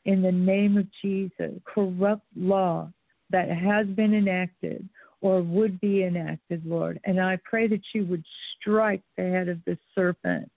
[0.05, 2.91] in the name of Jesus corrupt law
[3.31, 4.89] that has been enacted
[5.20, 7.01] or would be enacted, Lord.
[7.05, 8.25] And I pray that you would
[8.59, 10.51] strike the head of the serpent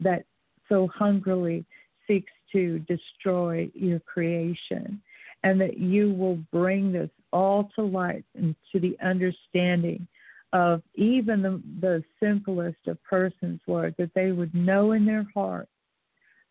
[0.00, 0.24] that
[0.68, 1.64] so hungrily
[2.06, 5.00] seeks to destroy your creation,
[5.44, 10.06] and that you will bring this all to light and to the understanding
[10.52, 15.68] of even the, the simplest of persons, Lord, that they would know in their heart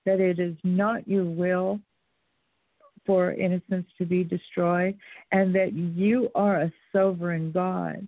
[0.05, 1.79] that it is not your will
[3.05, 4.95] for innocence to be destroyed,
[5.31, 8.05] and that you are a sovereign God.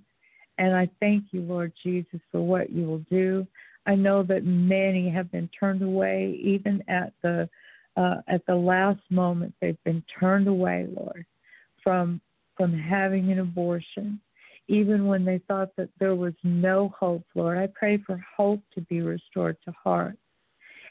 [0.60, 3.48] And I thank you, Lord Jesus, for what you will do.
[3.86, 7.50] I know that many have been turned away, even at the
[7.96, 9.54] uh, at the last moment.
[9.62, 11.26] They've been turned away, Lord,
[11.84, 12.22] from
[12.56, 14.20] from having an abortion,
[14.68, 17.58] even when they thought that there was no hope, Lord.
[17.58, 20.18] I pray for hope to be restored to hearts.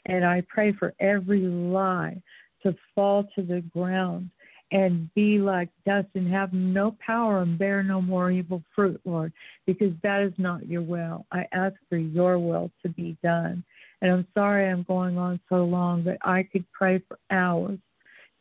[0.05, 2.21] And I pray for every lie
[2.63, 4.29] to fall to the ground
[4.71, 9.31] and be like dust and have no power and bear no more evil fruit, Lord,
[9.65, 11.25] because that is not your will.
[11.31, 13.63] I ask for your will to be done.
[14.01, 17.79] And I'm sorry I'm going on so long, but I could pray for hours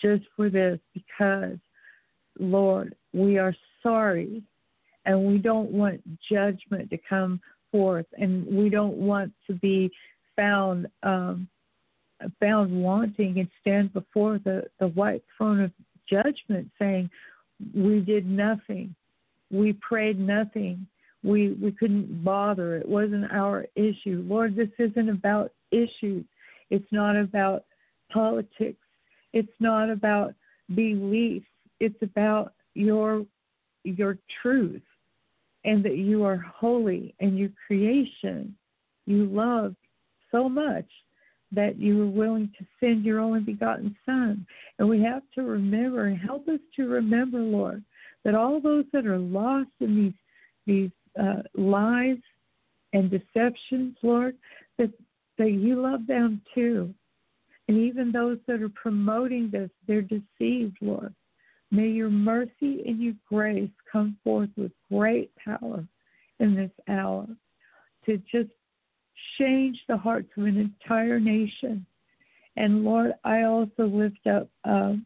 [0.01, 1.59] just for this because,
[2.39, 4.43] Lord, we are sorry
[5.05, 6.01] and we don't want
[6.31, 7.41] judgment to come
[7.71, 9.91] forth and we don't want to be
[10.37, 11.49] found um,
[12.39, 15.73] found wanting and stand before the, the white throne of
[16.09, 17.11] judgment saying,
[17.75, 18.95] We did nothing.
[19.51, 20.87] We prayed nothing.
[21.25, 22.77] We we couldn't bother.
[22.77, 24.25] It wasn't our issue.
[24.27, 26.25] Lord, this isn't about issues.
[26.71, 27.65] It's not about
[28.13, 28.79] politics.
[29.33, 30.35] It's not about
[30.75, 31.47] beliefs.
[31.81, 33.25] It's about your
[33.85, 34.83] your truth
[35.65, 38.55] and that you are holy and your creation
[39.07, 39.75] you love
[40.31, 40.87] so much
[41.51, 44.47] that you were willing to send your only begotten Son.
[44.79, 47.85] And we have to remember and help us to remember, Lord,
[48.25, 50.13] that all those that are lost in these
[50.65, 50.91] these
[51.21, 52.19] uh, lies
[52.93, 54.37] and deceptions, Lord,
[54.79, 54.91] that
[55.39, 56.95] that you love them too.
[57.69, 61.15] And even those that are promoting this, they're deceived, Lord.
[61.73, 65.83] May your mercy and your grace come forth with great power
[66.39, 67.27] in this hour
[68.05, 68.51] to just
[69.39, 71.87] change the hearts of an entire nation.
[72.57, 74.97] And Lord, I also lift up uh,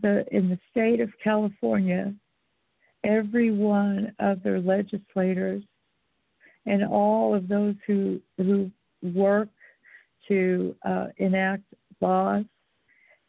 [0.00, 2.14] the in the state of California,
[3.04, 5.62] every one of their legislators
[6.64, 8.70] and all of those who who
[9.02, 9.50] work
[10.28, 11.64] to uh, enact
[12.00, 12.44] laws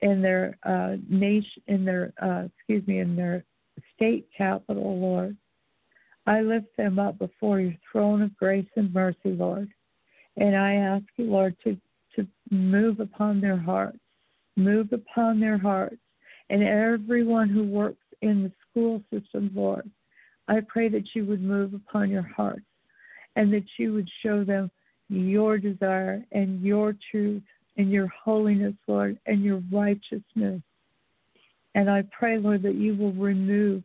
[0.02, 3.44] in their uh, nation, in their uh, excuse me, in their
[3.96, 5.36] state capital, Lord.
[6.26, 9.70] I lift them up before your throne of grace and mercy, Lord.
[10.38, 11.76] And I ask you, Lord, to,
[12.16, 13.98] to move upon their hearts,
[14.56, 15.98] move upon their hearts,
[16.50, 19.90] and everyone who works in the school system, Lord.
[20.48, 22.62] I pray that you would move upon your hearts
[23.36, 24.72] and that you would show them
[25.10, 27.44] your desire and your truth
[27.80, 30.62] and your holiness, Lord, and your righteousness.
[31.76, 33.84] And I pray, Lord, that you will remove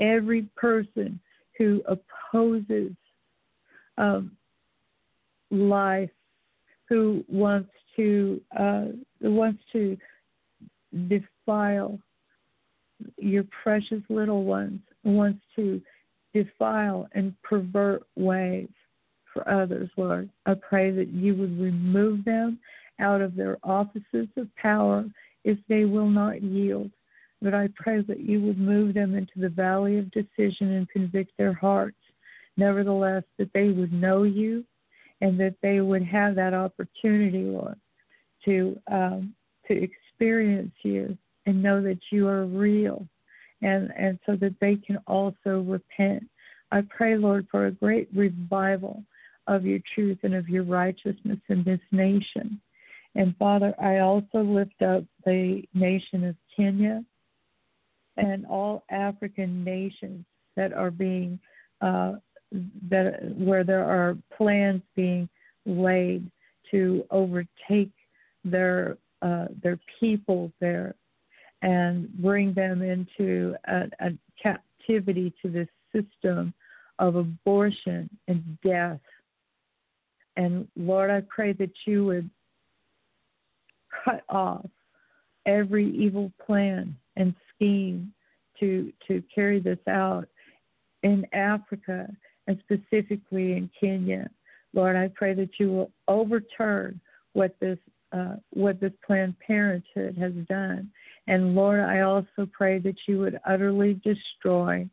[0.00, 1.20] every person
[1.56, 2.90] who opposes
[3.96, 4.32] um,
[5.52, 6.10] life,
[6.88, 8.86] who wants to uh,
[9.20, 9.96] wants to
[11.06, 11.96] defile
[13.18, 15.80] your precious little ones, wants to
[16.34, 18.68] defile and pervert ways
[19.32, 20.28] for others, Lord.
[20.44, 22.58] I pray that you would remove them
[23.00, 25.04] out of their offices of power
[25.44, 26.90] if they will not yield.
[27.40, 31.32] But I pray that you would move them into the valley of decision and convict
[31.38, 31.96] their hearts.
[32.56, 34.64] Nevertheless, that they would know you
[35.20, 37.76] and that they would have that opportunity, Lord,
[38.44, 39.34] to um,
[39.66, 43.06] to experience you and know that you are real,
[43.62, 46.28] and and so that they can also repent.
[46.70, 49.02] I pray, Lord, for a great revival
[49.46, 52.60] of your truth and of your righteousness in this nation.
[53.18, 57.04] And Father, I also lift up the nation of Kenya
[58.16, 60.24] and all African nations
[60.54, 61.40] that are being
[61.80, 62.12] uh,
[62.88, 65.28] that where there are plans being
[65.66, 66.30] laid
[66.70, 67.90] to overtake
[68.44, 70.94] their uh, their people there
[71.62, 76.54] and bring them into a, a captivity to this system
[77.00, 79.00] of abortion and death.
[80.36, 82.30] And Lord, I pray that you would
[84.08, 84.66] cut off
[85.46, 88.12] every evil plan and scheme
[88.60, 90.28] to to carry this out
[91.02, 92.08] in Africa
[92.46, 94.28] and specifically in Kenya.
[94.74, 97.00] Lord, I pray that you will overturn
[97.32, 97.78] what this
[98.12, 100.90] uh, what this Planned Parenthood has done.
[101.26, 104.88] And Lord, I also pray that you would utterly destroy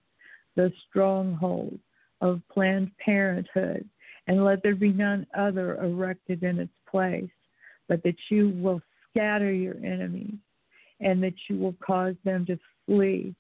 [0.55, 1.79] the stronghold
[2.21, 3.87] of Planned Parenthood
[4.27, 7.29] and let there be none other erected in its place,
[7.87, 8.81] but that you will
[9.15, 10.35] scatter your enemies
[10.99, 13.35] and that you will cause them to flee,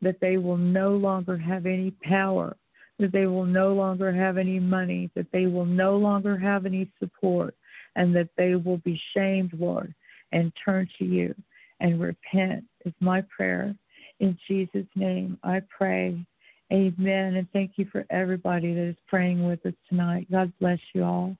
[0.00, 2.56] that they will no longer have any power,
[2.98, 6.90] that they will no longer have any money, that they will no longer have any
[6.98, 7.54] support,
[7.96, 9.94] and that they will be shamed, Lord,
[10.32, 11.34] and turn to you
[11.80, 13.74] and repent, is my prayer.
[14.20, 16.24] In Jesus' name, I pray.
[16.72, 17.36] Amen.
[17.36, 20.30] And thank you for everybody that is praying with us tonight.
[20.30, 21.36] God bless you all.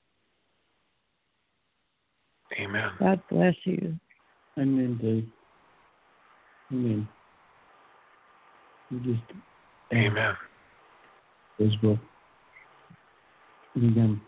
[2.61, 2.91] Amen.
[2.99, 3.99] God bless you.
[4.59, 5.27] Amen, Dave.
[6.73, 7.09] Amen.
[8.91, 9.23] We just
[9.93, 10.35] Amen.
[11.61, 11.99] as well.
[13.75, 14.23] And um,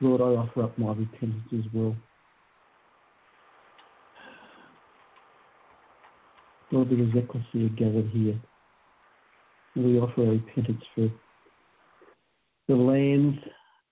[0.00, 1.96] Lord, I offer up my repentance as well.
[6.70, 8.38] Lord, there is ecclesia gathered here.
[9.76, 11.08] We offer our repentance for
[12.68, 13.38] the lands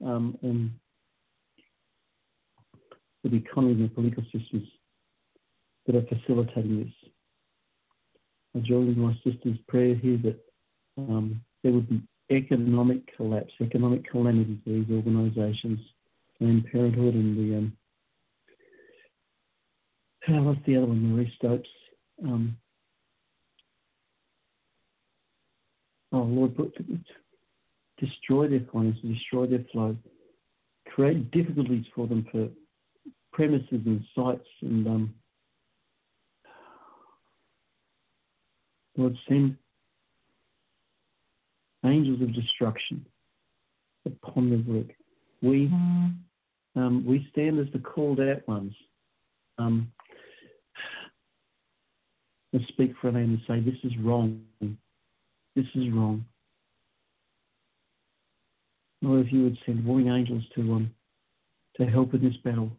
[0.04, 0.70] um, and
[3.28, 4.68] the economy and political systems
[5.86, 7.10] that are facilitating this.
[8.56, 10.38] I join with my sister's prayer here that
[10.98, 15.80] um, there would be economic collapse, economic calamity for these organisations,
[16.38, 17.72] Planned Parenthood and the um,
[20.22, 21.68] how was the other one, Marie Stopes.
[22.24, 22.56] Um,
[26.12, 26.72] oh Lord, put,
[27.98, 29.96] destroy their finances, destroy their flow,
[30.86, 32.48] create difficulties for them for
[33.32, 35.14] premises and sites and um,
[38.96, 39.56] Lord, send
[41.84, 43.06] angels of destruction
[44.04, 44.88] upon the work.
[45.40, 45.66] We
[46.76, 48.74] um, we stand as the called out ones.
[49.58, 49.92] Um,
[52.52, 54.42] and speak for them and say, This is wrong.
[54.60, 56.24] This is wrong.
[59.00, 60.90] Lord, if you would send warring angels to um,
[61.76, 62.70] to help in this battle.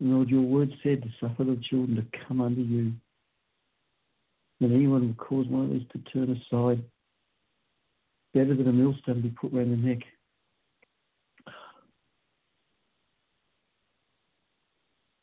[0.00, 2.92] Lord, your word said to suffer the children to come unto you
[4.60, 6.82] And anyone will cause one of these to turn aside,
[8.32, 9.98] better than a millstone to be put round the neck.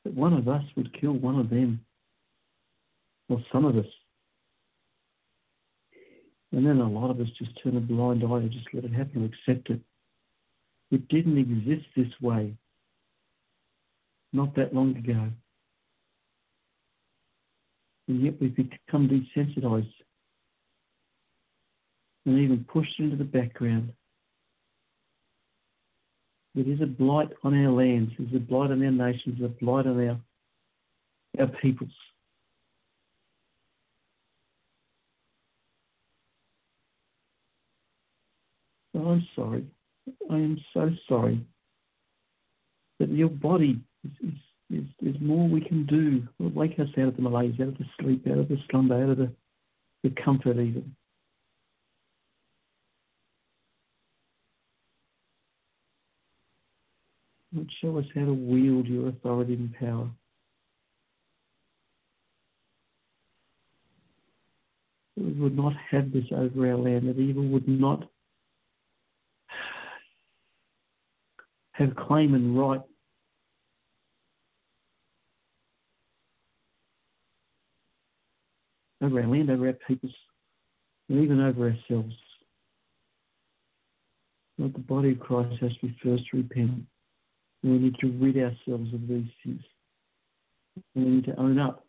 [0.05, 1.83] That one of us would kill one of them,
[3.29, 3.85] or some of us.
[6.51, 8.93] And then a lot of us just turn a blind eye and just let it
[8.93, 9.81] happen, and accept it.
[10.91, 12.55] It didn't exist this way
[14.33, 15.29] not that long ago
[18.07, 19.91] and yet we've become desensitized
[22.25, 23.91] and even pushed into the background.
[26.55, 29.47] It is a blight on our lands, it is a blight on our nations, a
[29.47, 30.19] blight on our,
[31.39, 31.91] our peoples.
[38.95, 39.63] I'm sorry.
[40.31, 41.45] I am so sorry
[42.99, 43.79] that your body
[44.69, 46.27] there's, there's more we can do.
[46.39, 49.01] We'll wake us out of the malaise, out of the sleep, out of the slumber,
[49.01, 49.31] out of the,
[50.03, 50.95] the comfort even.
[57.53, 60.09] Lord, show us how to wield your authority and power.
[65.15, 68.03] That we would not have this over our land, that evil would not
[71.71, 72.81] have claim and right
[79.07, 80.13] over our land, over our peoples,
[81.09, 82.13] and even over ourselves.
[84.57, 86.83] Lord, the body of Christ has to be first repent.
[87.63, 89.61] And we need to rid ourselves of these sins.
[90.95, 91.85] We need to own up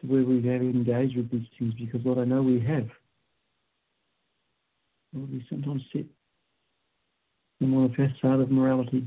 [0.00, 2.88] to where we've engaged with these things because, Lord, I know we have.
[5.12, 6.06] Lord, we sometimes sit
[7.60, 9.06] in one of facade of morality.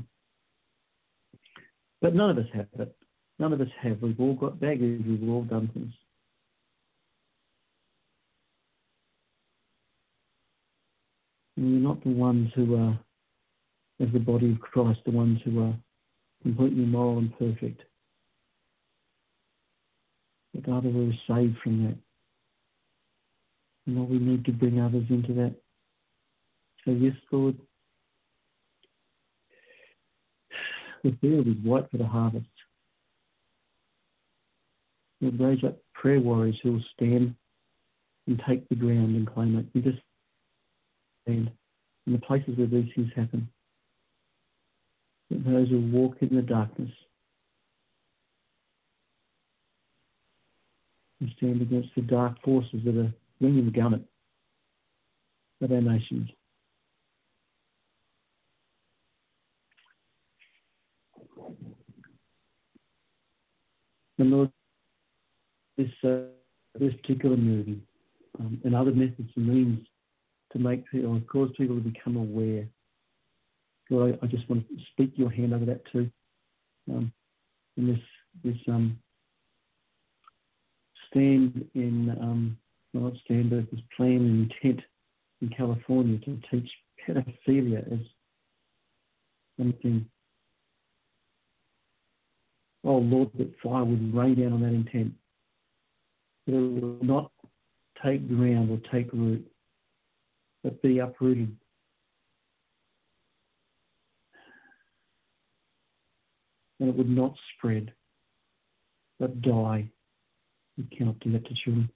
[2.00, 2.94] But none of us have it.
[3.38, 4.00] None of us have.
[4.00, 5.02] We've all got baggage.
[5.06, 5.92] We've all done things.
[11.64, 12.98] We're not the ones who are,
[14.00, 15.74] as the body of Christ, the ones who are
[16.42, 17.82] completely moral and perfect.
[20.54, 21.96] But rather we're saved from that.
[23.86, 25.54] And we need to bring others into that.
[26.84, 27.56] So yes, Lord,
[31.02, 32.46] the field is white for the harvest.
[35.20, 37.34] We'll raise up prayer warriors who will stand
[38.26, 39.66] and take the ground and claim it.
[39.74, 39.98] And just
[41.26, 41.50] in
[42.06, 43.48] the places where these things happen.
[45.30, 46.90] That those who walk in the darkness
[51.20, 54.02] and stand against the dark forces that are ringing the gamut
[55.62, 56.28] of our nations.
[64.18, 64.52] And Lord,
[65.76, 66.26] this, uh,
[66.78, 67.80] this particular movie
[68.38, 69.86] um, and other methods and means
[70.54, 72.66] to make people, cause people to become aware.
[73.90, 76.10] God, I, I just want to speak your hand over that too.
[76.90, 77.12] Um,
[77.76, 78.00] in this,
[78.42, 78.98] this um,
[81.10, 82.56] stand in, um,
[82.92, 84.80] well, not stand, but this plan and intent
[85.42, 86.70] in California to teach
[87.06, 87.98] pedophilia as
[89.58, 90.06] something.
[92.84, 95.12] Oh Lord, that fire would rain down on that intent.
[96.46, 97.30] it will not
[98.04, 99.44] take ground or take root,
[100.64, 101.54] but be uprooted.
[106.80, 107.92] And it would not spread,
[109.20, 109.88] but die.
[110.76, 111.88] We cannot do that to children.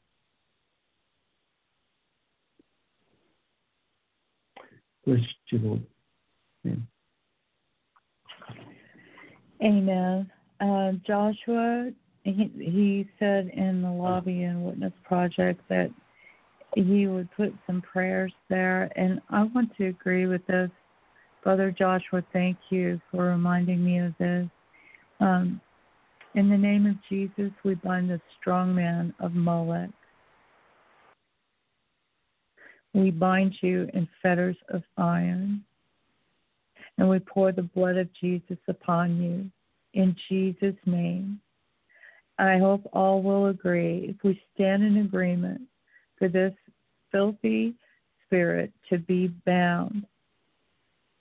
[5.05, 5.21] Bless
[5.51, 5.83] you, Lord.
[6.65, 6.87] Amen.
[9.65, 10.31] Amen.
[10.61, 11.91] Uh, Joshua,
[12.25, 15.91] he, he said in the Lobby and Witness Project that
[16.75, 20.71] he would put some prayers there, and I want to agree with this.
[21.43, 24.49] Brother Joshua, thank you for reminding me of this.
[25.21, 25.61] Um,
[26.35, 29.91] in the name of Jesus, we bind the strong man of Molech.
[32.95, 35.65] We bind you in fetters of iron,
[36.99, 39.51] and we pour the blood of Jesus upon you
[39.95, 41.41] in Jesus' name.
[42.39, 45.63] I hope all will agree if we stand in agreement
[46.19, 46.55] for this
[47.13, 47.75] filthy
[48.27, 50.05] spirit to be bound.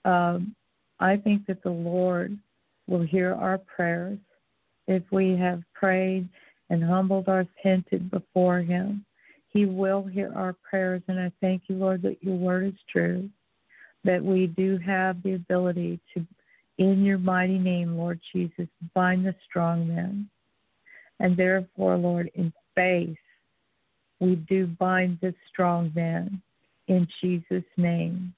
[0.06, 0.56] Um,
[1.00, 2.38] I think that the Lord
[2.88, 4.18] will hear our prayers
[4.88, 6.28] if we have prayed
[6.70, 9.06] and humbled our repented before Him.
[9.50, 13.30] He will hear our prayers, and I thank you, Lord, that your word is true,
[14.04, 16.26] that we do have the ability to,
[16.78, 20.30] in your mighty name, Lord Jesus, bind the strong men.
[21.20, 23.18] And therefore, Lord, in faith,
[24.20, 26.42] we do bind the strong man
[26.88, 28.34] in Jesus' name.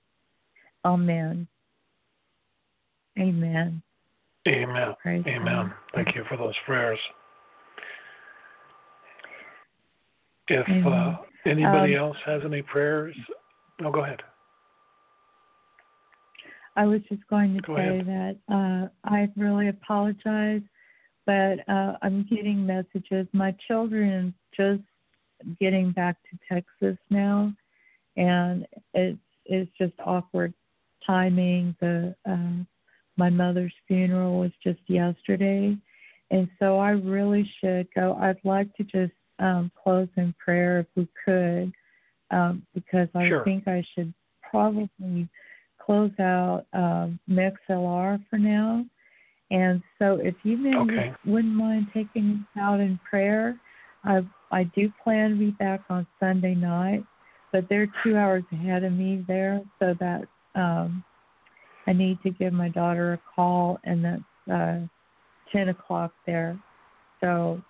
[0.86, 1.48] Amen.
[3.18, 3.82] Amen.
[4.48, 4.96] Amen.
[5.02, 5.68] Praise Amen.
[5.68, 5.74] God.
[5.94, 7.00] Thank you for those prayers.
[10.48, 13.16] If uh, anybody Um, else has any prayers,
[13.80, 14.22] no, go ahead.
[16.76, 18.08] I was just going to Go say ahead.
[18.08, 20.62] that uh, I really apologize,
[21.26, 23.28] but uh, I'm getting messages.
[23.34, 24.82] My children just
[25.60, 27.54] getting back to Texas now,
[28.18, 30.54] and it's it's just awkward
[31.06, 31.76] timing.
[31.80, 32.64] The uh,
[33.18, 35.78] my mother's funeral was just yesterday,
[36.32, 38.18] and so I really should go.
[38.22, 41.72] I'd like to just um, close in prayer if we could,
[42.32, 43.44] um, because I Sure.
[43.44, 44.14] think I should
[44.50, 45.28] probably
[45.80, 48.86] close out um, Mixlr for now.
[49.52, 51.14] And so, if you maybe Okay.
[51.26, 53.60] wouldn't mind taking us out in prayer,
[54.04, 57.04] I I do plan to be back on Sunday night,
[57.52, 60.24] but they're two hours ahead of me there, so that
[60.56, 61.04] um,
[61.88, 64.80] I need to give my daughter a call, and that's uh,
[65.52, 66.60] ten o'clock there.
[67.22, 67.62] So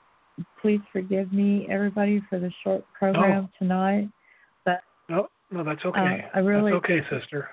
[0.61, 3.49] please forgive me, everybody, for the short program No.
[3.60, 4.10] tonight.
[4.65, 6.26] But No, no, that's okay.
[6.34, 7.49] Uh, I really- That's okay, sister.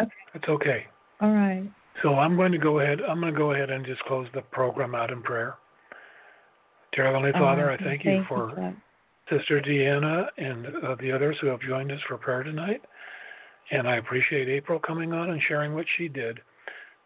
[0.00, 0.10] Okay.
[0.32, 0.86] That's okay.
[1.20, 1.68] all right,
[2.02, 3.00] So I'm going to go ahead.
[3.02, 5.54] I'm going to go ahead and just close the program out in prayer.
[6.92, 7.80] Dear Heavenly Father, right.
[7.80, 8.74] I thank you for.
[9.30, 12.82] Sister Deanna and uh, the others who have joined us for prayer tonight.
[13.70, 16.40] And I appreciate April coming on and sharing what she did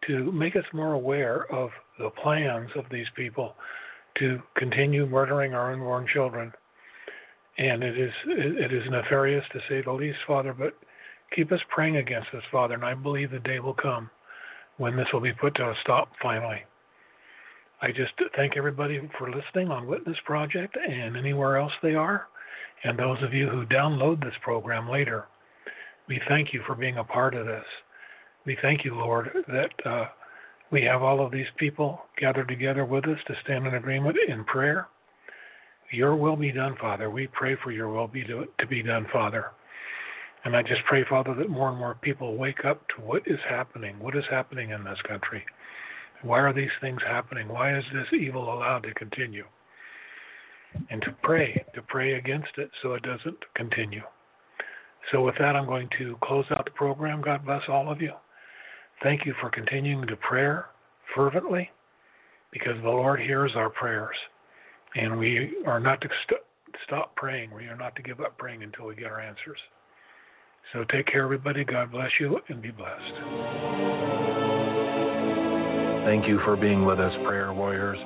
[0.07, 1.69] to make us more aware of
[1.99, 3.55] the plans of these people
[4.19, 6.51] to continue murdering our unborn children.
[7.57, 10.77] And it is it is nefarious to say the least, Father, but
[11.35, 14.09] keep us praying against this, Father, and I believe the day will come
[14.77, 16.61] when this will be put to a stop finally.
[17.79, 22.27] I just thank everybody for listening on Witness Project and anywhere else they are,
[22.83, 25.25] and those of you who download this program later.
[26.07, 27.65] We thank you for being a part of this.
[28.47, 30.05] We thank you, Lord, that uh,
[30.71, 34.43] we have all of these people gathered together with us to stand in agreement in
[34.45, 34.87] prayer.
[35.91, 37.11] Your will be done, Father.
[37.11, 39.51] We pray for your will be to, to be done, Father.
[40.45, 43.39] And I just pray, Father, that more and more people wake up to what is
[43.47, 43.99] happening.
[43.99, 45.43] What is happening in this country?
[46.23, 47.47] Why are these things happening?
[47.47, 49.45] Why is this evil allowed to continue?
[50.89, 54.03] And to pray, to pray against it so it doesn't continue.
[55.11, 57.21] So, with that, I'm going to close out the program.
[57.21, 58.11] God bless all of you.
[59.01, 60.59] Thank you for continuing to pray
[61.15, 61.69] fervently
[62.51, 64.15] because the Lord hears our prayers.
[64.95, 66.41] And we are not to st-
[66.85, 67.53] stop praying.
[67.53, 69.59] We are not to give up praying until we get our answers.
[70.73, 71.63] So take care, everybody.
[71.63, 74.46] God bless you and be blessed.
[76.07, 77.97] Thank you for being with us, prayer warriors.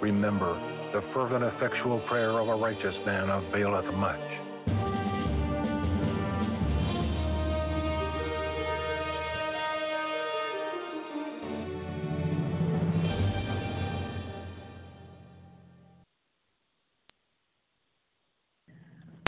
[0.00, 0.54] Remember,
[0.92, 4.31] the fervent, effectual prayer of a righteous man availeth much.